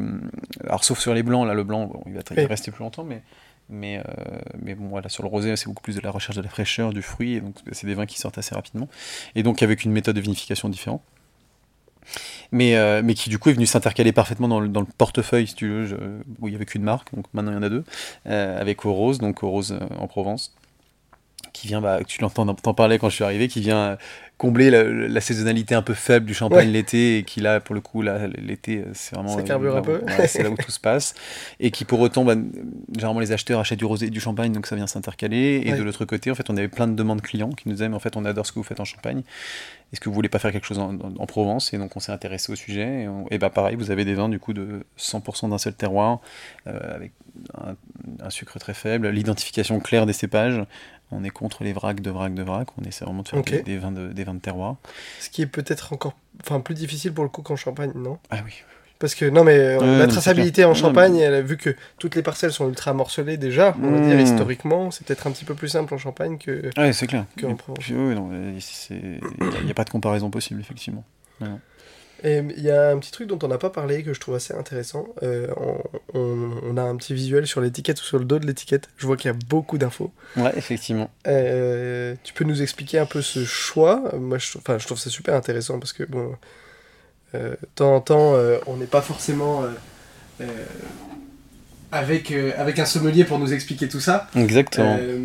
[0.65, 3.21] alors, sauf sur les blancs, là, le blanc, bon, il va rester plus longtemps, mais,
[3.69, 4.01] mais,
[4.63, 6.93] mais bon, voilà, sur le rosé, c'est beaucoup plus de la recherche de la fraîcheur,
[6.93, 8.87] du fruit, et donc c'est des vins qui sortent assez rapidement,
[9.35, 11.01] et donc avec une méthode de vinification différente.
[12.53, 15.47] Mais, euh, mais qui du coup est venu s'intercaler parfaitement dans le, dans le portefeuille,
[15.47, 15.95] si tu veux, je-
[16.39, 17.83] où il n'y avait qu'une marque, donc maintenant il y en a deux,
[18.27, 20.55] euh, avec Au Rose, donc Au Rose euh, en Provence,
[21.59, 23.95] qui vient, bah, tu l'entends t'en parlais quand je suis arrivé, qui vient euh,
[24.37, 26.73] combler la, la saisonnalité un peu faible du champagne Ouais.
[26.73, 29.29] l'été, et qui là, pour le coup, là, l'été, euh, c'est vraiment...
[29.29, 30.01] Ça euh, carbure un peu.
[30.03, 31.15] ouais, c'est là où tout se passe,
[31.59, 32.35] et qui pour autant, bah,
[32.95, 35.77] généralement les acheteurs achètent du rosé et du champagne, donc ça vient s'intercaler, et Ouais.
[35.77, 37.95] de l'autre côté, en fait, on avait plein de demandes clients qui nous disaient, mais
[37.95, 39.23] en fait, on adore ce que vous faites en Champagne,
[39.93, 41.73] est-ce que vous voulez pas faire quelque chose en, en- en Provence?
[41.73, 43.03] Et donc on s'est intéressé au sujet.
[43.03, 45.73] Et, on- et bah pareil, vous avez des vins du coup de 100% d'un seul
[45.73, 46.19] terroir,
[46.67, 47.13] euh, avec
[47.57, 47.75] un,
[48.21, 50.61] un sucre très faible, l'identification claire des cépages.
[51.11, 52.67] On est contre les vracs de vrac de vrac.
[52.77, 54.75] On essaie vraiment de faire des, des vins de, des vins de terroir.
[55.19, 58.17] Ce qui est peut-être encore enfin, plus difficile pour le coup qu'en Champagne, non?
[58.29, 58.51] Ah oui.
[58.99, 60.73] Parce que, non, mais euh, non, la traçabilité en.
[60.73, 64.19] Champagne, Non, elle vu que toutes les parcelles sont ultra morcelées déjà, on va dire
[64.19, 66.71] historiquement, c'est peut-être un petit peu plus simple en Champagne que.
[66.77, 67.25] Ouais, c'est clair.
[67.37, 67.77] Que en Et Provence.
[67.85, 68.95] puis, oui, non, c'est-
[69.59, 71.03] il n'y a pas de comparaison possible, effectivement.
[71.41, 71.45] Et
[72.23, 74.53] il y a un petit truc dont on n'a pas parlé que je trouve assez
[74.53, 75.07] intéressant.
[75.23, 75.77] Euh, on,
[76.13, 78.89] on- on a un petit visuel sur l'étiquette ou sur le dos de l'étiquette.
[78.97, 80.11] Je vois qu'il y a beaucoup d'infos.
[80.35, 81.09] Ouais, effectivement.
[81.27, 84.11] Euh, tu peux nous expliquer un peu ce choix?
[84.19, 86.33] Moi, je, enfin, je trouve ça super intéressant parce que, bon,
[87.35, 89.63] euh, de temps en temps, euh, on n'est pas forcément
[91.91, 94.27] avec, euh, avec un sommelier pour nous expliquer tout ça.
[94.35, 94.97] Exactement.
[94.99, 95.19] Euh,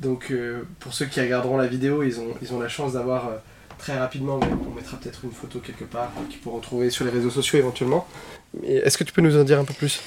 [0.00, 3.30] donc, euh, pour ceux qui regarderont la vidéo, ils ont, ils ont la chance d'avoir
[3.78, 7.04] très rapidement, mais on mettra peut-être une photo quelque part euh, qu'ils pourront trouver sur
[7.04, 8.06] les réseaux sociaux éventuellement.
[8.64, 10.02] Est-ce que tu peux nous en dire un peu plus?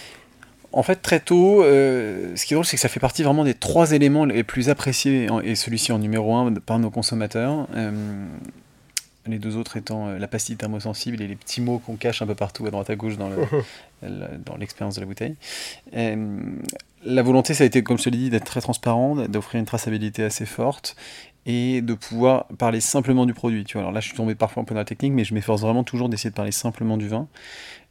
[0.73, 3.43] En fait, très tôt, euh, ce qui est drôle, c'est que ça fait partie vraiment
[3.43, 7.67] des trois éléments les plus appréciés, et celui-ci en numéro un par nos consommateurs.
[7.75, 7.91] Euh,
[9.27, 12.33] les deux autres étant la pastille thermosensible et les petits mots qu'on cache un peu
[12.33, 13.29] partout à droite à gauche dans
[14.57, 15.35] l'expérience de la bouteille.
[15.93, 19.67] la volonté, ça a été, comme je te l'ai dit, d'être très transparent, d'offrir une
[19.67, 20.95] traçabilité assez forte
[21.45, 23.63] et de pouvoir parler simplement du produit.
[23.63, 23.81] Tu vois.
[23.81, 25.83] Alors là, je suis tombé parfois un peu dans la technique, mais je m'efforce vraiment
[25.83, 27.27] toujours d'essayer de parler simplement du vin.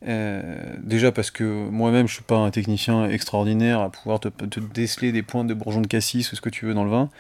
[0.07, 4.61] Euh, déjà parce que moi-même, je suis pas un technicien extraordinaire à pouvoir te, te,
[4.61, 7.11] déceler des points de bourgeon de cassis ou ce que tu veux dans le vin.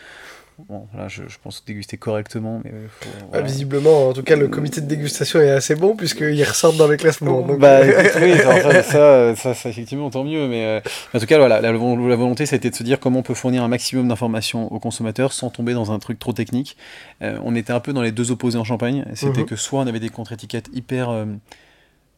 [0.69, 2.61] Bon, là, je, pense déguster correctement.
[2.65, 2.73] Mais
[3.33, 6.89] bah, visiblement, en tout cas, le comité de dégustation est assez bon puisqu'ils ressortent dans
[6.89, 7.43] les classements.
[7.43, 7.81] Bah,
[8.21, 10.49] oui, ça, ça, ça, effectivement, tant mieux.
[10.49, 10.81] Mais euh,
[11.15, 13.63] en tout cas, voilà, la, la volonté, c'était de se dire comment on peut fournir
[13.63, 16.77] un maximum d'informations aux consommateurs sans tomber dans un truc trop technique.
[17.23, 19.05] Euh, on était un peu dans les deux opposés en Champagne.
[19.15, 19.47] C'était mhm.
[19.47, 21.27] que soit on avait des contre-étiquettes hyper, euh,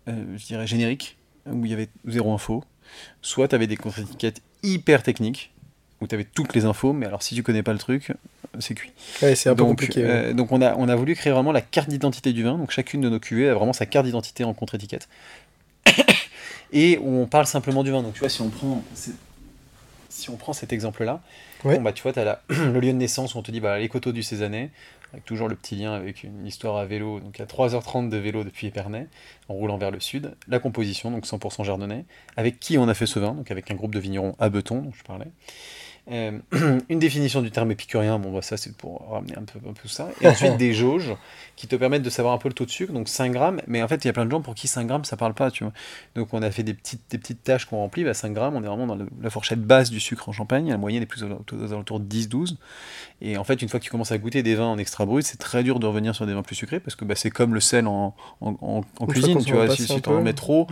[0.06, 1.16] je dirais, génériques,
[1.46, 2.64] où il y avait zéro info,
[3.20, 5.52] soit tu avais des contre-étiquettes hyper techniques
[6.02, 8.12] où tu avais toutes les infos, mais alors si tu connais pas le truc,
[8.58, 8.92] c'est cuit.
[9.22, 10.02] Ouais, c'est un peu compliqué.
[10.04, 12.70] Euh, donc on a, on a voulu créer vraiment la carte d'identité du vin, donc
[12.70, 15.08] chacune de nos cuvées a vraiment sa carte d'identité en contre-étiquette.
[16.72, 18.02] Et où on parle simplement du vin.
[18.02, 18.82] Donc tu vois, si on prend,
[20.08, 21.20] si on prend cet exemple-là,
[21.64, 23.88] bah, tu vois, tu as le lieu de naissance où on te dit bah, les
[23.88, 24.68] coteaux du Cézanne,
[25.12, 28.44] avec toujours le petit lien avec une histoire à vélo, donc à 3h30 de vélo
[28.44, 29.06] depuis Épernay,
[29.48, 32.04] en roulant vers le sud, la composition, donc 100% chardonnay,
[32.36, 34.80] avec qui on a fait ce vin, donc avec un groupe de vignerons à Beton,
[34.80, 35.28] dont je parlais,
[36.10, 36.38] euh,
[36.88, 39.88] une définition du terme épicurien, bon, bah, ça c'est pour ramener un peu, un peu
[39.88, 40.08] ça.
[40.20, 41.14] Et ensuite des jauges
[41.54, 43.60] qui te permettent de savoir un peu le taux de sucre, donc 5 grammes.
[43.68, 45.34] Mais en fait, il y a plein de gens pour qui 5 grammes ça parle
[45.34, 45.72] pas, tu vois.
[46.16, 48.62] Donc on a fait des petites, des petites tâches qu'on remplit, bah, 5 grammes, on
[48.64, 50.70] est vraiment dans la fourchette basse du sucre en champagne.
[50.70, 52.56] La moyenne est plus aux, alentours de 10-12.
[53.20, 55.24] Et en fait, une fois que tu commences à goûter des vins en extra brut,
[55.24, 57.54] c'est très dur de revenir sur des vins plus sucrés parce que bah, c'est comme
[57.54, 59.70] le sel en, en, en, cuisine, tu vois.
[59.74, 60.66] Si, tu en mets trop.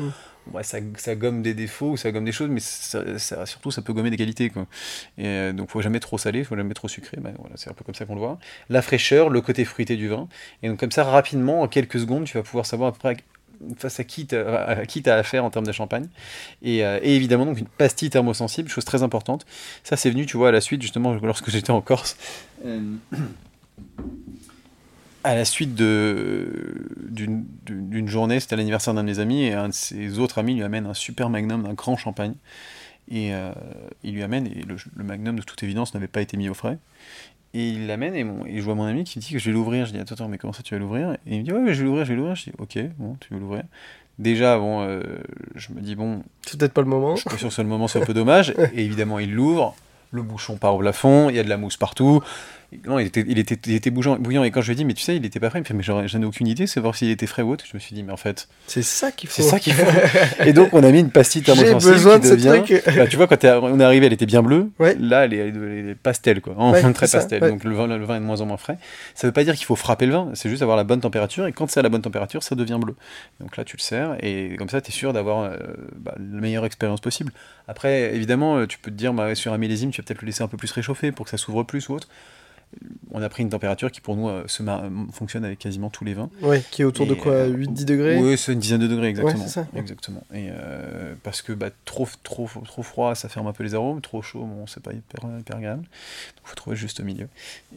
[0.47, 4.11] Mm ça, ça, gomme des défauts, ça gomme des choses, mais surtout ça peut gommer
[4.11, 4.51] des qualités.
[4.51, 4.67] Quoi.
[5.19, 7.19] Et, euh, donc faut jamais trop salé, faut jamais trop sucré.
[7.21, 8.39] Ben, voilà, c'est un peu comme ça qu'on le voit.
[8.69, 10.29] La fraîcheur, le côté fruité du vin.
[10.63, 13.17] Et donc comme ça, rapidement, en quelques secondes, tu vas pouvoir savoir à peu près
[13.77, 16.09] face à qui tu as affaire en termes de champagne.
[16.63, 19.47] Et, euh, et, évidemment, donc une pastille thermosensible, chose très importante.
[19.85, 22.17] Ça, c'est venu, tu vois, à la suite, justement, lorsque j'étais en Corse.
[22.65, 22.81] Euh,
[25.25, 27.47] à la suite d'une
[28.07, 30.87] journée, c'était l'anniversaire d'un de mes amis, et un de ses autres amis lui amène
[30.87, 32.35] un super magnum d'un grand champagne.
[33.11, 33.53] Et euh,
[34.05, 36.79] il lui amène, et le, magnum de toute évidence n'avait pas été mis au frais.
[37.53, 39.53] Et il l'amène, et, et je vois mon ami qui me dit que je vais
[39.53, 39.85] l'ouvrir.
[39.87, 41.17] Je dis, attends, attends, mais comment ça tu vas l'ouvrir?
[41.27, 42.37] Et il me dit, ouais, je vais l'ouvrir, je vais l'ouvrir.
[42.37, 43.65] Je dis, ok, bon, tu veux l'ouvrir?
[44.21, 45.03] Déjà, bon, euh,
[45.57, 46.23] je me dis, bon.
[46.47, 47.17] C'est peut-être pas le moment.
[47.17, 48.55] Je suis sûr que c'est le moment, c'est un peu dommage.
[48.75, 49.75] Et évidemment, il l'ouvre,
[50.13, 52.23] le bouchon part au plafond, il y a de la mousse partout.
[52.87, 54.85] Non, il était, il était, il était bouillant, bouillant, et quand je lui ai dit,
[54.85, 56.69] mais tu sais, il était pas frais, il me fait, mais j'en ai aucune idée,
[56.69, 57.65] c'est voir s'il était frais ou autre.
[57.69, 58.49] Je me suis dit, mais en fait.
[58.69, 59.43] C'est ça qu'il faut.
[59.43, 59.85] C'est ça qu'il faut.
[60.45, 61.81] et donc, on a mis une pastille thermosensible.
[61.81, 62.83] J'ai besoin de ce truc.
[62.97, 64.71] Bah, tu vois, quand on est arrivé, elle était bien bleue.
[65.01, 66.55] Là, elle est, pastel, quoi.
[66.59, 67.41] En très pastel.
[67.41, 68.79] Donc, le vin, le vin est de moins en moins frais.
[69.15, 71.47] Ça veut pas dire qu'il faut frapper le vin, c'est juste avoir la bonne température,
[71.47, 72.95] et quand c'est à la bonne température, ça devient bleu.
[73.41, 75.57] Donc là, tu le sers, et comme ça, tu es sûr d'avoir euh,
[75.97, 77.33] bah, la meilleure expérience possible.
[77.67, 80.43] Après, évidemment, tu peux te dire, bah, sur un millésime, tu vas peut-être le laisser
[80.43, 82.09] un peu plus réchauffer pour que ça s'ouvre plus ou autre
[83.13, 84.63] on a pris une température qui pour nous euh, se
[85.13, 86.31] fonctionne avec quasiment tous les vins.
[86.43, 88.17] Oui, qui est autour de quoi 8-10 euh, degrés?
[88.19, 89.47] Oui, c'est une dizaine de degrés exactement.
[89.49, 89.67] ça.
[89.75, 90.23] Exactement.
[90.33, 94.01] Et euh, parce que bah, trop, trop, trop froid, ça ferme un peu les arômes,
[94.01, 95.83] trop chaud, bon, c'est pas hyper, hyper agréable.
[95.83, 97.29] Donc il faut trouver juste au milieu.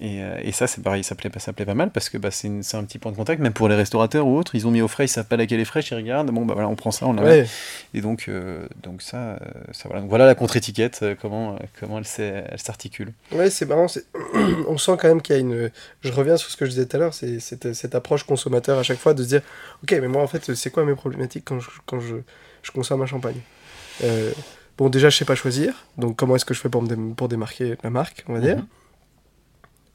[0.01, 2.75] Et, et ça, c'est pareil, ça plaît, ça plaît pas mal parce que bah, c'est
[2.75, 4.55] un petit point de contact, même pour les restaurateurs ou autres.
[4.55, 6.53] Ils ont mis au frais, ils savent pas laquelle est fraîche, ils regardent, bon, bah
[6.53, 7.45] voilà, on prend ça, on l'a.
[7.93, 8.29] Et donc,
[8.83, 9.39] donc ça,
[9.71, 10.01] ça voilà.
[10.01, 12.05] Donc, voilà la contre-étiquette, comment, comment elle
[12.59, 13.13] s'articule.
[13.31, 13.87] Ouais, c'est marrant,
[14.67, 15.71] on sent quand même qu'il y a une.
[16.01, 18.77] Je reviens sur ce que je disais tout à l'heure, c'est cette, cette, approche consommateur
[18.77, 19.41] à chaque fois de se dire
[19.84, 22.15] Ok, mais moi en fait, c'est quoi mes problématiques quand je, quand je,
[22.61, 23.41] je consomme un champagne?
[24.03, 24.31] Euh,
[24.77, 27.27] Bon, déjà, je sais pas choisir, donc comment est-ce que je fais pour, me pour
[27.27, 28.57] démarquer la marque, on va dire?
[28.57, 28.67] Mhm.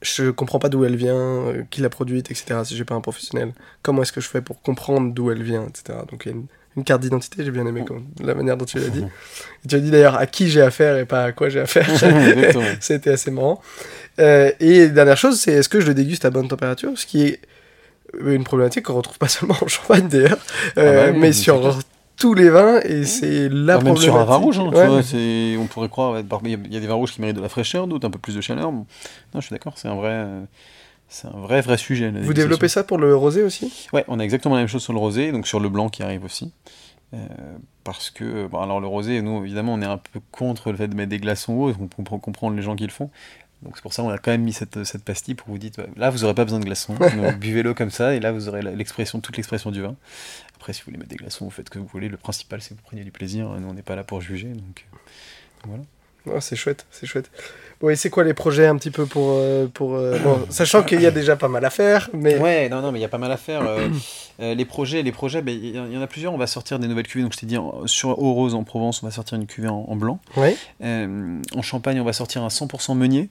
[0.01, 2.61] Je comprends pas d'où elle vient, euh, qui l'a produite, etc.
[2.65, 5.67] Si j'ai pas un professionnel, comment est-ce que je fais pour comprendre d'où elle vient,
[5.67, 5.99] etc.
[6.09, 6.47] Donc il y a une,
[6.79, 7.85] une carte d'identité, j'ai bien aimé
[8.21, 9.05] la manière dont tu l'as dit.
[9.69, 11.89] tu as dit d'ailleurs à qui j'ai affaire et pas à quoi j'ai affaire.
[12.81, 13.61] C'était assez marrant.
[14.21, 17.25] Euh, et dernière chose, c'est est-ce que je le déguste à bonne température Ce qui
[17.25, 17.41] est
[18.21, 20.39] une problématique qu'on retrouve pas seulement en champagne d'ailleurs,
[20.77, 21.79] ah euh, bah mais sur
[22.17, 23.85] tous les vins et c'est la ah, problématique.
[23.85, 26.87] Même sur un vin rouge, hein, tu vois, on pourrait croire, il y a des
[26.87, 28.73] vins rouges qui méritent de la fraîcheur, d'autres un peu plus de chaleur.
[28.73, 28.87] Non,
[29.35, 30.27] je suis d'accord, c'est un vrai.
[31.09, 32.11] C'est un vrai, vrai sujet.
[32.11, 33.89] Vous développez ça pour le rosé aussi?
[33.93, 36.03] Ouais, on a exactement la même chose sur le rosé, donc sur le blanc qui
[36.03, 36.53] arrive aussi.
[37.15, 37.19] Euh,
[37.85, 40.89] parce que, bon, alors le rosé, nous, évidemment, on est un peu contre le fait
[40.89, 43.11] de mettre des glaçons hauts, on peut comprendre les gens qui le font.
[43.63, 45.73] Donc c'est pour ça qu'on a quand même mis cette, cette pastille pour vous dire,
[45.97, 46.95] là, vous n'aurez pas besoin de glaçons,
[47.41, 49.97] buvez-le comme ça, et là, vous aurez l'expression, toute l'expression du vin.
[50.57, 52.61] Après, si vous voulez mettre des glaçons, vous faites ce que vous voulez, le principal,
[52.61, 54.97] c'est que vous preniez du plaisir, nous, on n'est pas là pour juger, donc, euh,
[55.65, 55.83] voilà.
[56.27, 57.31] Oh, c'est chouette, c'est chouette.
[57.81, 59.35] Oui, c'est quoi les projets un petit peu pour.
[59.37, 62.37] euh, pour euh, bon, sachant qu'il y a déjà pas mal à faire, mais.
[62.39, 63.63] Ouais, non, non, mais il y a pas mal à faire.
[63.63, 63.89] euh,
[64.55, 66.33] les projets, les projets, ben, il y, en- il y en a plusieurs.
[66.35, 67.23] On va sortir des nouvelles cuvées.
[67.23, 69.69] Donc, je t'ai dit, en- sur Eau Rose en Provence, on va sortir une cuvée
[69.69, 70.19] en, en blanc.
[70.37, 70.57] Ouais.
[70.83, 73.29] Euh, en Champagne, on va sortir un 100% meunier.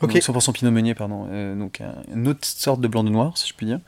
[0.00, 1.26] Donc 100% Pinot Meunier, pardon.
[1.30, 3.80] Euh, donc un- une autre sorte de blanc de noir, si je puis dire,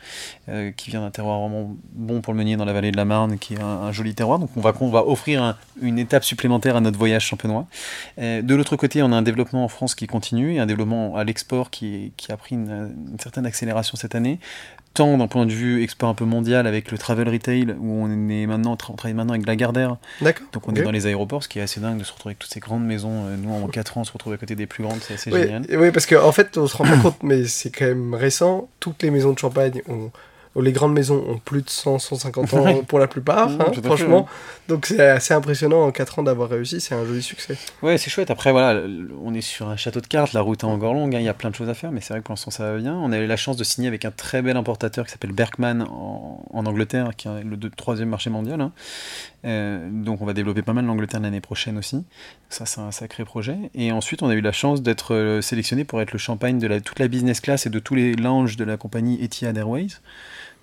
[0.48, 3.04] euh, qui vient d'un terroir vraiment bon pour le meunier dans la vallée de la
[3.04, 4.38] Marne, qui est un, joli terroir.
[4.38, 7.66] Donc on va, on va offrir un- une étape supplémentaire à notre voyage champenois.
[8.18, 11.16] Euh, de l'autre côté, on a un développement en France qui continue, et un développement
[11.16, 14.38] à l'export qui, qui a pris une certaine accélération cette année.
[14.92, 18.28] Tant d'un point de vue export un peu mondial avec le travel retail, où on
[18.28, 20.46] est maintenant, on travaille maintenant avec Lagardère, D'accord.
[20.52, 22.40] donc on est dans les aéroports, ce qui est assez dingue de se retrouver avec
[22.40, 23.26] toutes ces grandes maisons.
[23.26, 25.30] Euh, Nous, en 4 ans, on se retrouve à côté des plus grandes, c'est assez
[25.32, 25.64] Oui, génial.
[25.70, 28.68] oui, parce qu'en en fait, on se rend pas compte, mais c'est quand même récent.
[28.80, 30.10] Toutes les maisons de champagne ont.
[30.56, 33.72] Ou Les grandes maisons ont plus de 100, 150 ans pour la plupart, Mmh, hein,
[33.72, 34.26] fait, franchement.
[34.68, 37.56] Donc c'est assez impressionnant en 4 ans d'avoir réussi, c'est un joli succès.
[37.82, 38.30] Ouais, c'est chouette.
[38.30, 38.80] Après, voilà,
[39.22, 41.28] on est sur un château de cartes, la route est encore longue, hein, il y
[41.28, 42.94] a plein de choses à faire, mais c'est vrai que pour l'instant ça va bien.
[42.94, 45.82] On a eu la chance de signer avec un très bel importateur qui s'appelle Berkman
[45.82, 48.60] en, en Angleterre, qui est le deux- troisième marché mondial.
[48.60, 48.72] hein.
[49.44, 52.04] Euh, donc on va développer pas mal l'Angleterre l'année prochaine aussi.
[52.48, 53.56] Ça, c'est un sacré projet.
[53.74, 56.78] Et ensuite, on a eu la chance d'être euh, sélectionné pour être le champagne de
[56.78, 60.00] toute la business class et de tous les lounges de la compagnie Etihad Airways.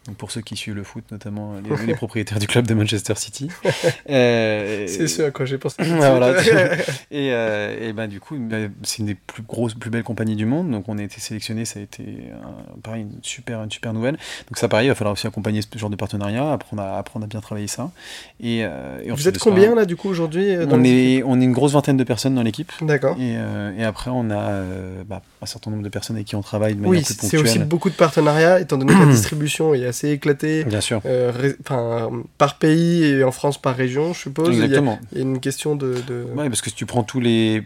[0.07, 3.13] Donc pour ceux qui suivent le foot, notamment les, les propriétaires du club de Manchester
[3.15, 3.49] City.
[4.09, 5.75] Euh, C'est ce à quoi j'ai pensé.
[5.83, 6.41] voilà,
[7.11, 8.35] et, euh, et ben du coup,
[8.83, 10.71] c'est une des plus grosses, plus belles compagnies du monde.
[10.71, 12.03] Donc on a été sélectionné, ça a été
[12.41, 14.13] un- pareil une super, une super nouvelle.
[14.47, 17.25] Donc ça, pareil, il va falloir aussi accompagner ce genre de partenariat, apprendre à, apprendre
[17.25, 17.91] à bien travailler ça.
[18.39, 21.43] Et, euh, et Vous êtes ça, combien là du coup aujourd'hui on est, on est
[21.43, 22.71] une grosse vingtaine de personnes dans l'équipe.
[22.81, 23.15] D'accord.
[23.19, 26.35] Et, euh, et après, on a euh, bah, un certain nombre de personnes avec qui
[26.35, 27.41] on travaille de manière Oui, plus c'est ponctuelle.
[27.41, 30.63] aussi beaucoup de partenariats, étant donné que la distribution est assez éclatée.
[30.63, 31.01] Bien sûr.
[31.05, 34.49] euh, ré- enfin, par pays et en France par région, je suppose.
[34.55, 34.99] Il y a- Exactement.
[35.11, 35.95] Il y, a une question de.
[36.07, 37.63] de- Ouais, parce que si tu prends tous les,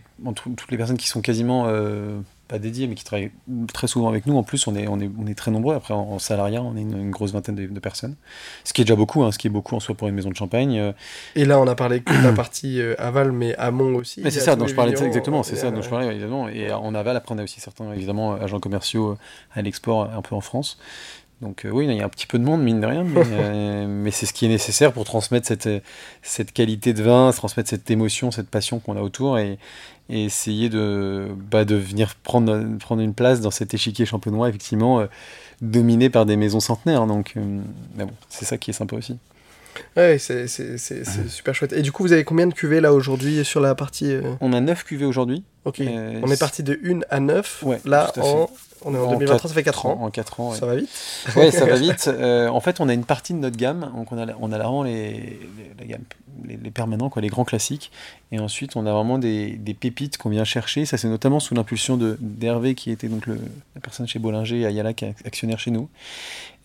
[0.55, 3.32] toutes les personnes qui sont quasiment euh, pas dédiées, mais qui travaillent
[3.73, 5.73] très souvent avec nous, en plus, on est, on est, on est très nombreux.
[5.73, 8.15] Après, en, en salariat, on est une, une grosse vingtaine de, de personnes.
[8.65, 10.29] Ce qui est déjà beaucoup, hein, ce qui est beaucoup en soi pour une maison
[10.29, 10.77] de champagne.
[10.77, 10.91] euh,
[11.36, 14.19] Et là, on a parlé que de la partie euh, aval, mais amont aussi.
[14.21, 16.49] mais c'est ça dont je parlais, exactement, c'est ça dont je parlais, évidemment.
[16.49, 19.17] Et en aval, après, on a aussi certains, évidemment, agents commerciaux
[19.53, 20.77] à l'export, un peu en France.
[21.41, 23.21] Donc euh, oui, il y a un petit peu de monde, mine de rien, mais,
[23.31, 25.69] euh, mais c'est ce qui est nécessaire pour transmettre cette,
[26.21, 29.57] cette qualité de vin, transmettre cette émotion, cette passion qu'on a autour et,
[30.09, 34.99] et essayer de, bah, de venir prendre, prendre une place dans cet échiquier champenois, effectivement,
[34.99, 35.07] euh,
[35.61, 37.07] dominé par des maisons centenaires.
[37.07, 37.33] Donc,
[37.95, 39.17] mais bon, c'est ça qui est sympa aussi.
[39.95, 41.73] Ouais, c'est super chouette.
[41.73, 44.15] Et du coup, vous avez combien de cuvées là aujourd'hui sur la partie.
[44.41, 45.43] On a 9 cuvées aujourd'hui.
[45.63, 45.81] Ok.
[45.81, 47.63] On est parti de 1 à 9.
[47.63, 48.21] Ouais, là, fait.
[48.84, 49.99] On est en, 2023, ça fait 4 ans.
[50.01, 50.57] En 4 ans, ouais.
[50.57, 50.89] Ça va vite.
[51.36, 52.07] Ouais, ça va vite.
[52.07, 53.91] Euh, en fait, on a une partie de notre gamme.
[53.95, 56.03] Donc, on a, on a vraiment les, les, la gamme,
[56.45, 57.91] les, les permanents, quoi, les grands classiques.
[58.32, 60.86] Et ensuite, on a vraiment des, des pépites qu'on vient chercher.
[60.86, 63.39] Ça, c'est notamment sous l'impulsion d'Hervé, qui était donc le,
[63.75, 65.89] la personne chez Bollinger, Ayala, qui est actionnaire chez nous.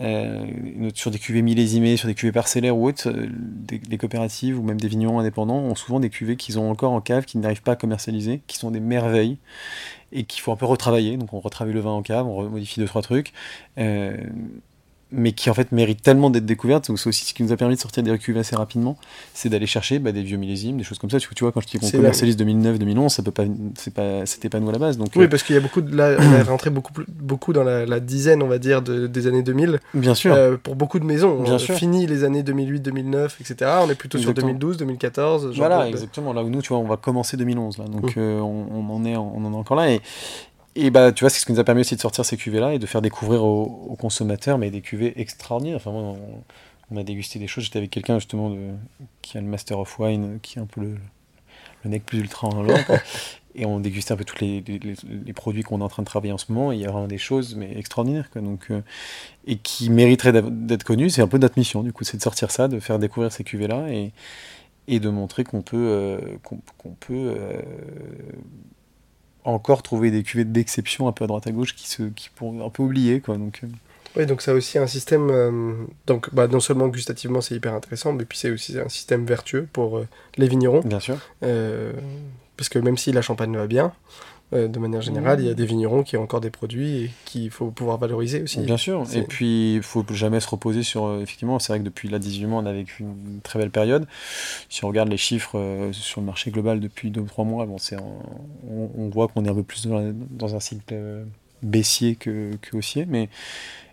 [0.02, 0.44] Euh,
[0.94, 4.62] sur des cuvées millésimées, sur des cuvées parcellaires ou autres, euh, des, des coopératives ou
[4.62, 7.62] même des vignerons indépendants ont souvent des cuvées qu'ils ont encore en cave, qu'ils n'arrivent
[7.62, 9.38] pas à commercialiser, qui sont des merveilles
[10.12, 11.16] et qu'il faut un peu retravailler.
[11.16, 13.32] Donc on retravaille le vin en cave, on modifie deux trois trucs,
[13.78, 14.16] euh,
[15.12, 16.88] mais qui en fait méritent tellement d'être découvertes.
[16.88, 18.96] Donc c'est aussi ce qui nous a permis de sortir des cuvées assez rapidement,
[19.34, 21.20] c'est d'aller chercher bah, des vieux millésimes, des choses comme ça.
[21.20, 23.44] Tu, tu vois, quand je dis qu'on commercialise 2009, 2011, ça peut pas,
[23.76, 24.98] c'est pas, c'était pas nous à la base.
[24.98, 25.94] Donc Oui, euh, parce qu'il y a beaucoup de.
[25.96, 29.26] Là, on est rentré beaucoup, beaucoup dans la, la dizaine, on va dire, de- des
[29.28, 29.78] années 2000.
[29.94, 30.34] bien sûr.
[30.34, 31.40] euh, pour beaucoup de maisons.
[31.42, 31.76] Bien on sûr.
[31.76, 33.70] finit les années 2008, 2009, etc.
[33.84, 34.52] On est plutôt sur Exactement.
[34.54, 35.42] 2012, 2014.
[35.42, 36.32] ce genre Voilà, de- exactement.
[36.32, 37.78] Là où nous, tu vois, on va commencer 2011.
[37.78, 39.92] Là, donc euh, on, on en est, on en est encore là.
[39.92, 40.00] Et,
[40.76, 42.74] et bah, tu vois, c'est ce qui nous a permis aussi de sortir ces cuvées-là
[42.74, 45.76] et de faire découvrir aux, aux consommateurs, mais des cuvées extraordinaires.
[45.76, 46.42] Enfin, moi, on,
[46.92, 47.64] on a dégusté des choses.
[47.64, 48.70] J'étais avec quelqu'un justement de,
[49.22, 50.96] qui a le Master of Wine, qui est un peu le,
[51.84, 52.92] le nec plus ultra en Europe.
[53.56, 56.32] et on dégustait un peu tous les, les- produits qu'on est en train de travailler
[56.32, 56.72] en ce moment.
[56.72, 58.30] Et il y a vraiment des choses mais extraordinaires.
[58.30, 58.42] Quoi.
[58.42, 58.82] Donc, euh,
[59.46, 61.10] et qui mériteraient d'être connues.
[61.10, 63.44] C'est un peu notre mission, du coup, c'est de sortir ça, de faire découvrir ces
[63.44, 63.88] cuvées-là.
[63.90, 64.12] Et,
[64.88, 67.62] et de montrer qu'on peut, euh, qu'on qu'on peut euh,
[69.47, 72.66] encore trouver des cuvées d'exception un peu à droite à gauche qui se qui pourront
[72.66, 73.68] un peu oublier quoi donc euh,
[74.16, 75.28] Oui, donc ça a aussi un système.
[75.30, 75.74] euh,
[76.07, 79.68] donc, bah, non seulement gustativement, c'est hyper intéressant, mais puis c'est aussi un système vertueux
[79.72, 80.80] pour euh, les vignerons.
[80.84, 81.92] bien sûr Euh,
[82.57, 83.92] parce que même si la champagne va bien,
[84.53, 87.11] euh, de manière générale, il y a des vignerons qui ont encore des produits et
[87.24, 88.61] qu'il faut pouvoir valoriser aussi.
[88.61, 91.84] bien sûr et puis il faut jamais se reposer sur euh, effectivement c'est vrai que
[91.84, 94.07] depuis la 18 mois on a vécu une très belle période
[94.68, 97.97] si on regarde les chiffres euh, sur le marché global depuis 2-3 mois bon c'est
[97.97, 101.24] on, on voit qu'on est un peu plus dans, un cycle euh,
[101.62, 103.28] baissier que, que haussier mais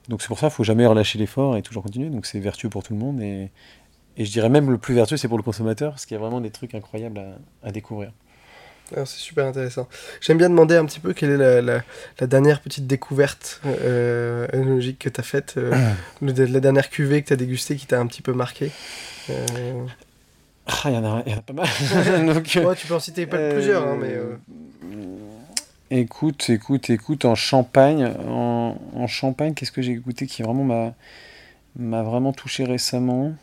[0.08, 2.70] donc c'est pour ça qu'il faut jamais relâcher l'effort et toujours continuer donc c'est vertueux
[2.70, 3.50] pour tout le monde et
[4.16, 6.22] et je dirais même le plus vertueux, c'est pour le consommateur, parce qu'il y a
[6.22, 8.12] vraiment des trucs incroyables à, à découvrir.
[8.96, 9.88] Ah, c'est super intéressant.
[10.22, 11.82] J'aime bien demander un petit peu quelle est la, la,
[12.20, 15.72] la dernière petite découverte euh, œnologique que tu as faite, euh,
[16.22, 18.72] le- la dernière cuvée que tu as dégustée qui t'a un petit peu marqué.
[19.30, 19.86] Euh,
[20.68, 21.68] Ah, il y, en a- il y en a pas mal.
[22.34, 24.16] Donc, euh, ouais, tu peux en citer pas plusieurs, hein, mais.
[25.92, 30.94] Écoute, écoute, écoute, en Champagne, en, en Champagne, qu'est-ce que j'ai goûté qui vraiment m'a
[31.76, 33.34] m'a vraiment touché récemment?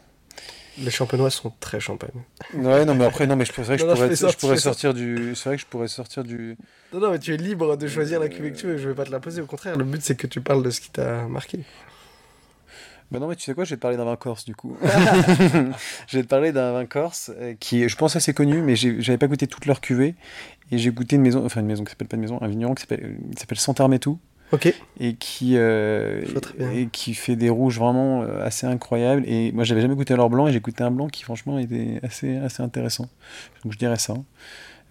[0.79, 2.11] Les champenois sont très champagne.
[2.55, 4.37] Ouais, non, mais après, non, mais je, c'est vrai que Non, je pourrais, je je
[4.37, 5.35] pourrais sortir du.
[5.35, 6.57] C'est vrai que je pourrais sortir du.
[6.93, 8.95] Non, non, mais tu es libre de choisir la cuvée que tu veux, je vais
[8.95, 9.77] pas te la poser, au contraire.
[9.77, 11.61] Le but, c'est que tu parles de ce qui t'a marqué.
[13.11, 14.77] Bah non, mais tu sais quoi, je vais te parler d'un vin corse du coup.
[16.07, 18.77] je vais te parler d'un vin corse euh, qui est, je pense, assez connu, mais
[18.77, 20.15] j'avais pas goûté toute leur cuvée.
[20.71, 22.75] Et j'ai goûté une maison, enfin une maison qui s'appelle pas une maison, un vigneron
[22.75, 24.21] qui s'appelle qui s'appelle Santarmetou
[24.53, 24.75] Ok.
[24.99, 26.25] et qui, euh,
[26.73, 29.23] et qui fait des rouges vraiment euh, assez incroyables.
[29.27, 32.01] Et moi, j'avais jamais goûté leur blanc et j'ai goûté un blanc qui, franchement, était
[32.03, 33.09] assez, assez intéressant.
[33.65, 34.15] Donc je dirais ça.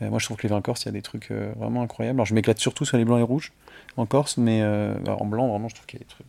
[0.01, 1.81] Euh, moi, je trouve que les vins corses, il y a des trucs euh, vraiment
[1.81, 2.17] incroyables.
[2.17, 3.51] Alors, je m'éclate surtout sur les blancs et rouges
[3.97, 6.27] en Corse, mais euh, en blanc, vraiment, je trouve qu'il y a des trucs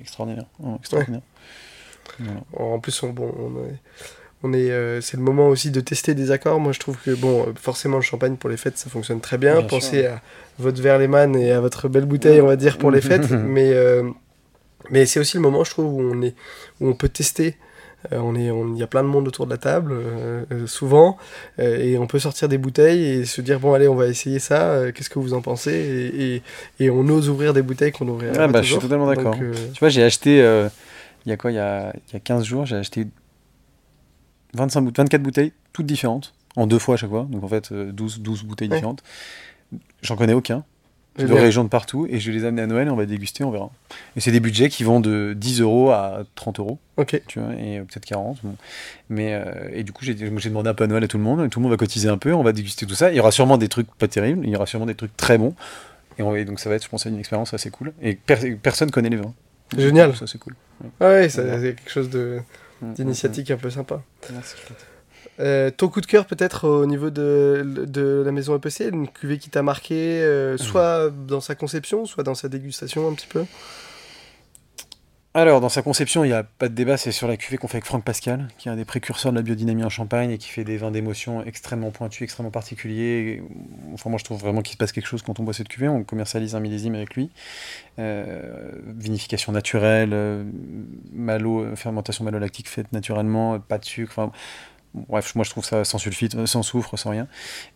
[0.00, 0.46] extraordinaires.
[0.78, 1.22] extraordinaires.
[2.18, 2.40] Voilà.
[2.52, 3.78] En plus, on, bon, on est,
[4.44, 6.60] on est, euh, c'est le moment aussi de tester des accords.
[6.60, 9.38] Moi, je trouve que bon, euh, forcément, le champagne pour les fêtes, ça fonctionne très
[9.38, 9.58] bien.
[9.58, 10.10] Bien Pensez sûr.
[10.12, 10.22] à
[10.58, 13.30] votre verre Lehmann et à votre belle bouteille, on va dire, pour les fêtes.
[13.30, 14.04] mais euh,
[14.90, 16.34] mais c'est aussi le moment, je trouve, où on est,
[16.80, 17.56] où on peut tester.
[18.12, 19.94] Euh, on est, on- il y a plein de monde autour de la table,
[20.66, 21.16] souvent,
[21.58, 24.92] et on peut sortir des bouteilles et se dire bon allez, on va essayer ça.
[24.94, 25.72] Qu'est-ce que vous en pensez?
[25.72, 26.42] Et, et,
[26.80, 28.30] et on ose ouvrir des bouteilles qu'on ouvrait.
[28.38, 29.36] Ah, bah, je suis totalement d'accord.
[29.38, 30.36] Tu vois, j'ai acheté,
[31.26, 33.06] il y a quoi, il y a, il y a 15 jours, j'ai acheté
[34.56, 37.26] 25 bout- 24 bouteilles, toutes différentes, en deux fois à chaque fois.
[37.30, 38.76] Donc en fait, euh, 12, 12 bouteilles Ouais.
[38.76, 39.02] différentes.
[40.02, 40.64] J'en connais aucun.
[41.16, 43.44] de régions de partout et je vais les amener à Noël et on va déguster,
[43.44, 43.70] on verra.
[44.16, 47.22] Et c'est des budgets qui vont de 10 euros à 30 euros, Ok.
[47.28, 48.38] tu vois, et peut-être 40.
[48.42, 48.56] bon.
[49.10, 51.44] Mais, euh, et du coup, j'ai demandé un peu à Noël à tout le monde,
[51.46, 53.12] et tout le monde va cotiser un peu, on va déguster tout ça.
[53.12, 55.38] Il y aura sûrement des trucs pas terribles, il y aura sûrement des trucs très
[55.38, 55.54] bons.
[56.18, 57.92] Et, on- et donc ça va être, je pense, une expérience assez cool.
[58.02, 59.34] Et per- personne connaît les vins.
[59.78, 60.16] Génial.
[60.16, 60.56] Ça, c'est cool.
[60.98, 61.60] Ah ouais, ça- Voilà.
[61.60, 62.40] c'est quelque chose de
[62.82, 64.02] d'initiatique un peu sympa.
[64.30, 64.42] mm, mm.
[64.42, 64.86] Chouette.
[65.40, 69.38] Euh, ton coup de cœur peut-être au niveau de, de la maison EPC, une cuvée
[69.38, 73.44] qui t'a marqué, euh, soit dans sa conception, soit dans sa dégustation un petit peu?
[75.36, 77.66] Alors, dans sa conception, il n'y a pas de débat, c'est sur la cuvée qu'on
[77.66, 80.38] fait avec Franck Pascal, qui est un des précurseurs de la biodynamie en Champagne et
[80.38, 83.42] qui fait des vins d'émotion extrêmement pointus, extrêmement particuliers.
[83.92, 85.88] Enfin, moi, je trouve vraiment qu'il se passe quelque chose quand on boit cette cuvée.
[85.88, 87.30] On commercialise un millésime avec lui.
[87.98, 90.44] Euh, vinification naturelle, euh,
[91.12, 94.30] malo, fermentation malolactique faite naturellement, pas de sucre.
[94.94, 97.26] Bref, moi, je trouve ça sans sulfite, euh, sans soufre, sans rien.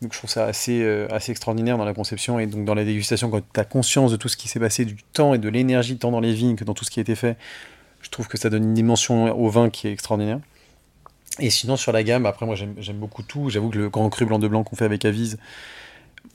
[0.03, 2.85] Donc, je trouve ça assez, euh, assez extraordinaire dans la conception et donc dans la
[2.85, 5.49] dégustation, quand tu as conscience de tout ce qui s'est passé, du temps et de
[5.49, 7.37] l'énergie, tant dans les vignes que dans tout ce qui a été fait
[8.01, 10.39] je trouve que ça donne une dimension au vin qui est extraordinaire.
[11.41, 13.49] Et sinon, sur la gamme, après, moi, j'aime beaucoup tout.
[13.51, 15.39] J'avoue que le grand cru blanc de blanc qu'on fait avec Avise,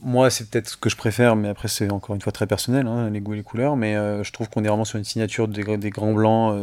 [0.02, 2.88] moi, c'est peut-être ce que je préfère, mais après, c'est encore une fois très personnel,
[2.88, 3.76] hein, les goûts et les couleurs.
[3.76, 6.54] Mais euh, je trouve qu'on est vraiment sur une signature des, gr- des grands blancs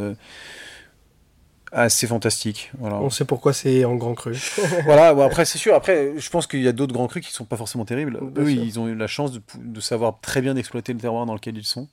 [1.73, 2.71] assez fantastique.
[2.79, 2.97] Voilà.
[2.97, 4.37] On sait pourquoi c'est en grand cru.
[4.85, 5.75] voilà, bon, après, c'est sûr.
[5.75, 8.19] Après, je pense qu'il y a d'autres grands crus qui sont pas forcément terribles.
[8.21, 8.63] Bien Eux, sûr.
[8.65, 11.65] ils ont eu la chance de, savoir très bien exploiter le terroir dans lequel ils
[11.65, 11.89] sont.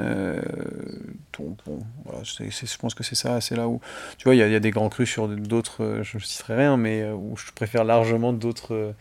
[0.00, 0.42] Euh,
[1.38, 3.80] donc, bon, voilà, c'est- c'est- je pense que c'est ça, c'est là où.
[4.18, 6.16] Tu vois, il y, a- il y a des grands crus sur d'autres, euh, je
[6.18, 8.74] ne citerai rien, mais euh, où je préfère largement d'autres.
[8.74, 8.92] euh,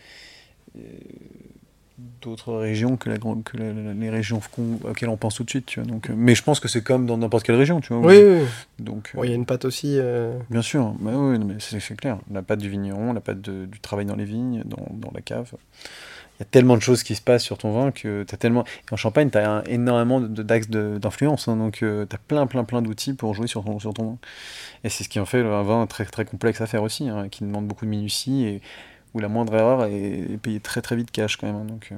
[2.22, 4.40] d'autres régions que, la, que la- la- les régions
[4.86, 6.84] auxquelles on pense tout de suite tu vois donc euh, mais je pense que c'est
[6.84, 8.48] comme dans n'importe quelle région tu vois oui, oui, oui.
[8.86, 9.98] donc euh, Bon, Il y a une pâte aussi.
[10.00, 12.18] euh, Bien sûr, bah oui, mais c'est clair.
[12.32, 15.22] La pâte du vigneron, la pâte de- du travail dans les vignes, dans, dans la
[15.22, 15.52] cave.
[16.40, 18.38] Il y a tellement de choses qui se passent sur ton vin que tu as
[18.38, 18.64] tellement.
[18.64, 21.48] Et en Champagne, tu as énormément de- d'axes de- d'influence.
[21.48, 24.18] hein, donc tu as plein, plein, plein d'outils pour jouer sur ton, sur ton vin.
[24.84, 27.28] Et c'est ce qui en fait un vin très, très complexe à faire aussi, hein,
[27.30, 28.62] qui demande beaucoup de minutie et
[29.14, 31.56] où la moindre erreur est, payée très, très vite cash quand même.
[31.56, 31.96] hein, donc, euh,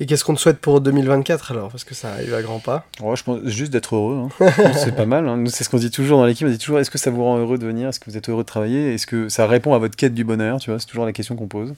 [0.00, 1.70] Et qu'est-ce qu'on te souhaite pour 2024 alors?
[1.70, 2.84] Parce que ça arrive à grands pas.
[3.00, 4.28] Ouais, je pense juste d'être heureux.
[4.40, 4.72] hein.
[4.76, 5.28] C'est pas mal.
[5.28, 5.44] hein.
[5.46, 6.46] C'est ce qu'on dit toujours dans l'équipe.
[6.46, 7.88] On dit toujours est-ce que ça vous rend heureux de venir?
[7.88, 8.94] Est-ce que vous êtes heureux de travailler?
[8.94, 10.58] Est-ce que ça répond à votre quête du bonheur?
[10.60, 11.74] Tu vois, c'est toujours la question qu'on pose.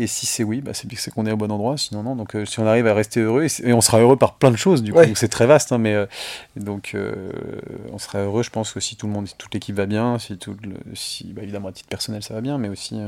[0.00, 1.76] Et si c'est oui, bah, c'est qu'on est au bon endroit.
[1.76, 2.16] Sinon, non.
[2.16, 4.56] Donc, euh, si on arrive à rester heureux, et, on sera heureux par plein de
[4.56, 4.98] choses, du coup.
[4.98, 5.12] Ouais.
[5.14, 6.06] C'est très vaste, hein, mais euh,
[6.56, 7.30] donc euh,
[7.92, 10.18] on sera heureux, je pense, que si tout le monde, si toute l'équipe va bien,
[10.18, 12.98] si tout le, si, bah, évidemment, à titre personnel, ça va bien, mais aussi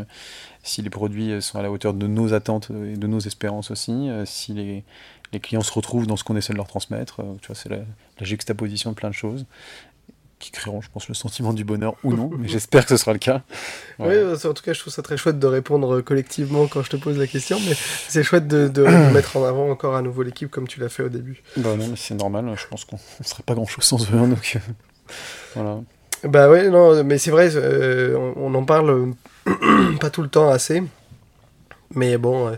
[0.63, 4.11] si les produits sont à la hauteur de nos attentes et de nos espérances aussi,
[4.27, 4.85] si les,
[5.33, 7.23] les clients se retrouvent dans ce qu'on essaie de leur transmettre.
[7.41, 9.47] tu vois, c'est la, la juxtaposition de plein de choses
[10.43, 13.13] qui créeront, je pense, le sentiment du bonheur ou non, mais j'espère que ce sera
[13.13, 13.43] le cas.
[13.99, 14.25] Voilà.
[14.25, 16.97] Oui, en tout cas, je trouve ça très chouette de répondre collectivement quand je te
[16.97, 17.75] pose la question, mais
[18.09, 18.83] c'est chouette de,
[19.13, 21.43] mettre en avant encore à nouveau l'équipe comme tu l'as fait au début.
[21.57, 24.29] Bah non, mais c'est normal, je pense qu'on ne serait pas grand-chose sans eux, hein,
[24.29, 24.73] donc euh,
[25.55, 25.81] voilà.
[26.25, 29.15] Bah ouais, non, mais c'est vrai, euh, on, on en parle
[30.01, 30.83] pas tout le temps assez.
[31.95, 32.53] Mais bon, euh,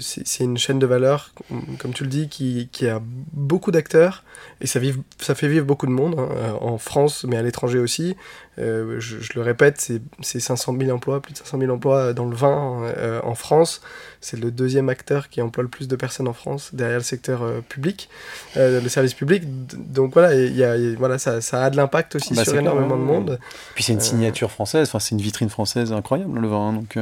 [0.00, 1.32] c'est une chaîne de valeur,
[1.78, 4.22] comme tu le dis, qui, qui a beaucoup d'acteurs
[4.60, 7.42] et ça, vive, ça fait vivre beaucoup de monde, hein, euh, en France, mais à
[7.42, 8.16] l'étranger aussi.
[8.58, 9.78] Euh, je, le répète,
[10.22, 13.82] c'est 500 000 emplois, plus de 500 000 emplois dans le vin en France.
[14.22, 17.44] C'est le deuxième acteur qui emploie le plus de personnes en France, derrière le secteur
[17.68, 18.08] public,
[18.56, 19.42] le service public.
[19.74, 23.02] Donc voilà, y a, voilà ça, ça, a de l'impact aussi bah, sur énormément de
[23.02, 23.38] monde.
[23.74, 26.72] Puis c'est une signature française, c'est une vitrine française incroyable, le vin.
[26.72, 26.96] Donc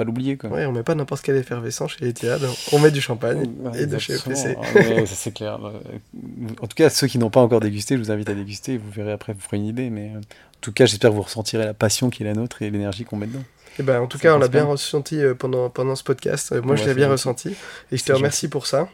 [0.00, 0.38] pas l'oublier.
[0.38, 0.48] Quoi.
[0.48, 2.40] Ouais, on met pas n'importe quel effervescent chez Etihad,
[2.72, 4.56] on met du champagne et de chez EPC.
[4.56, 5.58] Ah c'est clair.
[5.60, 8.90] En tout cas, ceux qui n'ont pas encore dégusté, je vous invite à déguster, vous
[8.90, 9.90] verrez après, vous ferez une idée.
[9.90, 12.62] Mais euh, en tout cas, j'espère que vous ressentirez la passion qui est la nôtre
[12.62, 13.40] et l'énergie qu'on met dedans.
[13.40, 16.54] Et eh ben, en tout cas, on l'a bien ressenti euh, pendant, pendant ce podcast.
[16.62, 17.54] Moi, je l'ai bien ressenti.
[17.92, 18.88] Et je te remercie pour ça.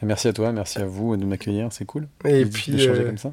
[0.00, 2.06] Merci à toi, merci à vous de m'accueillir, c'est cool.
[2.24, 3.32] Et puis, euh, comme ça.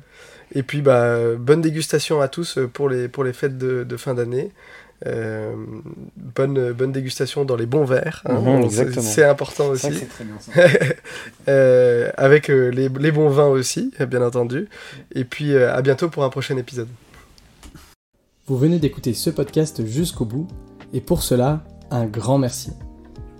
[0.53, 4.15] Et puis, bah, bonne dégustation à tous pour les, pour les fêtes de, de fin
[4.15, 4.51] d'année.
[5.07, 5.55] Euh,
[6.17, 8.21] bonne, bonne dégustation dans les bons verres.
[8.25, 8.41] Hein.
[8.41, 9.91] Mhm, c'est important aussi.
[11.47, 14.67] euh, avec euh, les, les, bons vins aussi, bien entendu.
[15.13, 16.89] Et puis euh, à bientôt pour un prochain épisode.
[18.47, 20.47] Vous venez d'écouter ce podcast jusqu'au bout.
[20.91, 22.71] Et pour cela, un grand merci.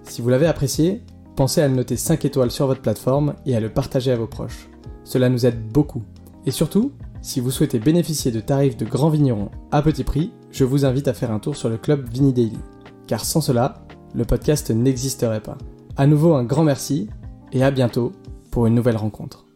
[0.04, 1.02] Si vous l'avez apprécié,
[1.36, 4.28] pensez à le noter 5 étoiles sur votre plateforme et à le partager à vos
[4.28, 4.70] proches.
[5.04, 6.04] Cela nous aide beaucoup.
[6.46, 10.64] Et surtout, si vous souhaitez bénéficier de tarifs de grands vignerons à petit prix, je
[10.64, 12.58] vous invite à faire un tour sur le club Vini Daily.
[13.08, 15.58] Car sans cela, le podcast n'existerait pas.
[15.98, 17.10] À nouveau un grand merci
[17.52, 18.12] et à bientôt
[18.52, 19.49] pour une nouvelle rencontre.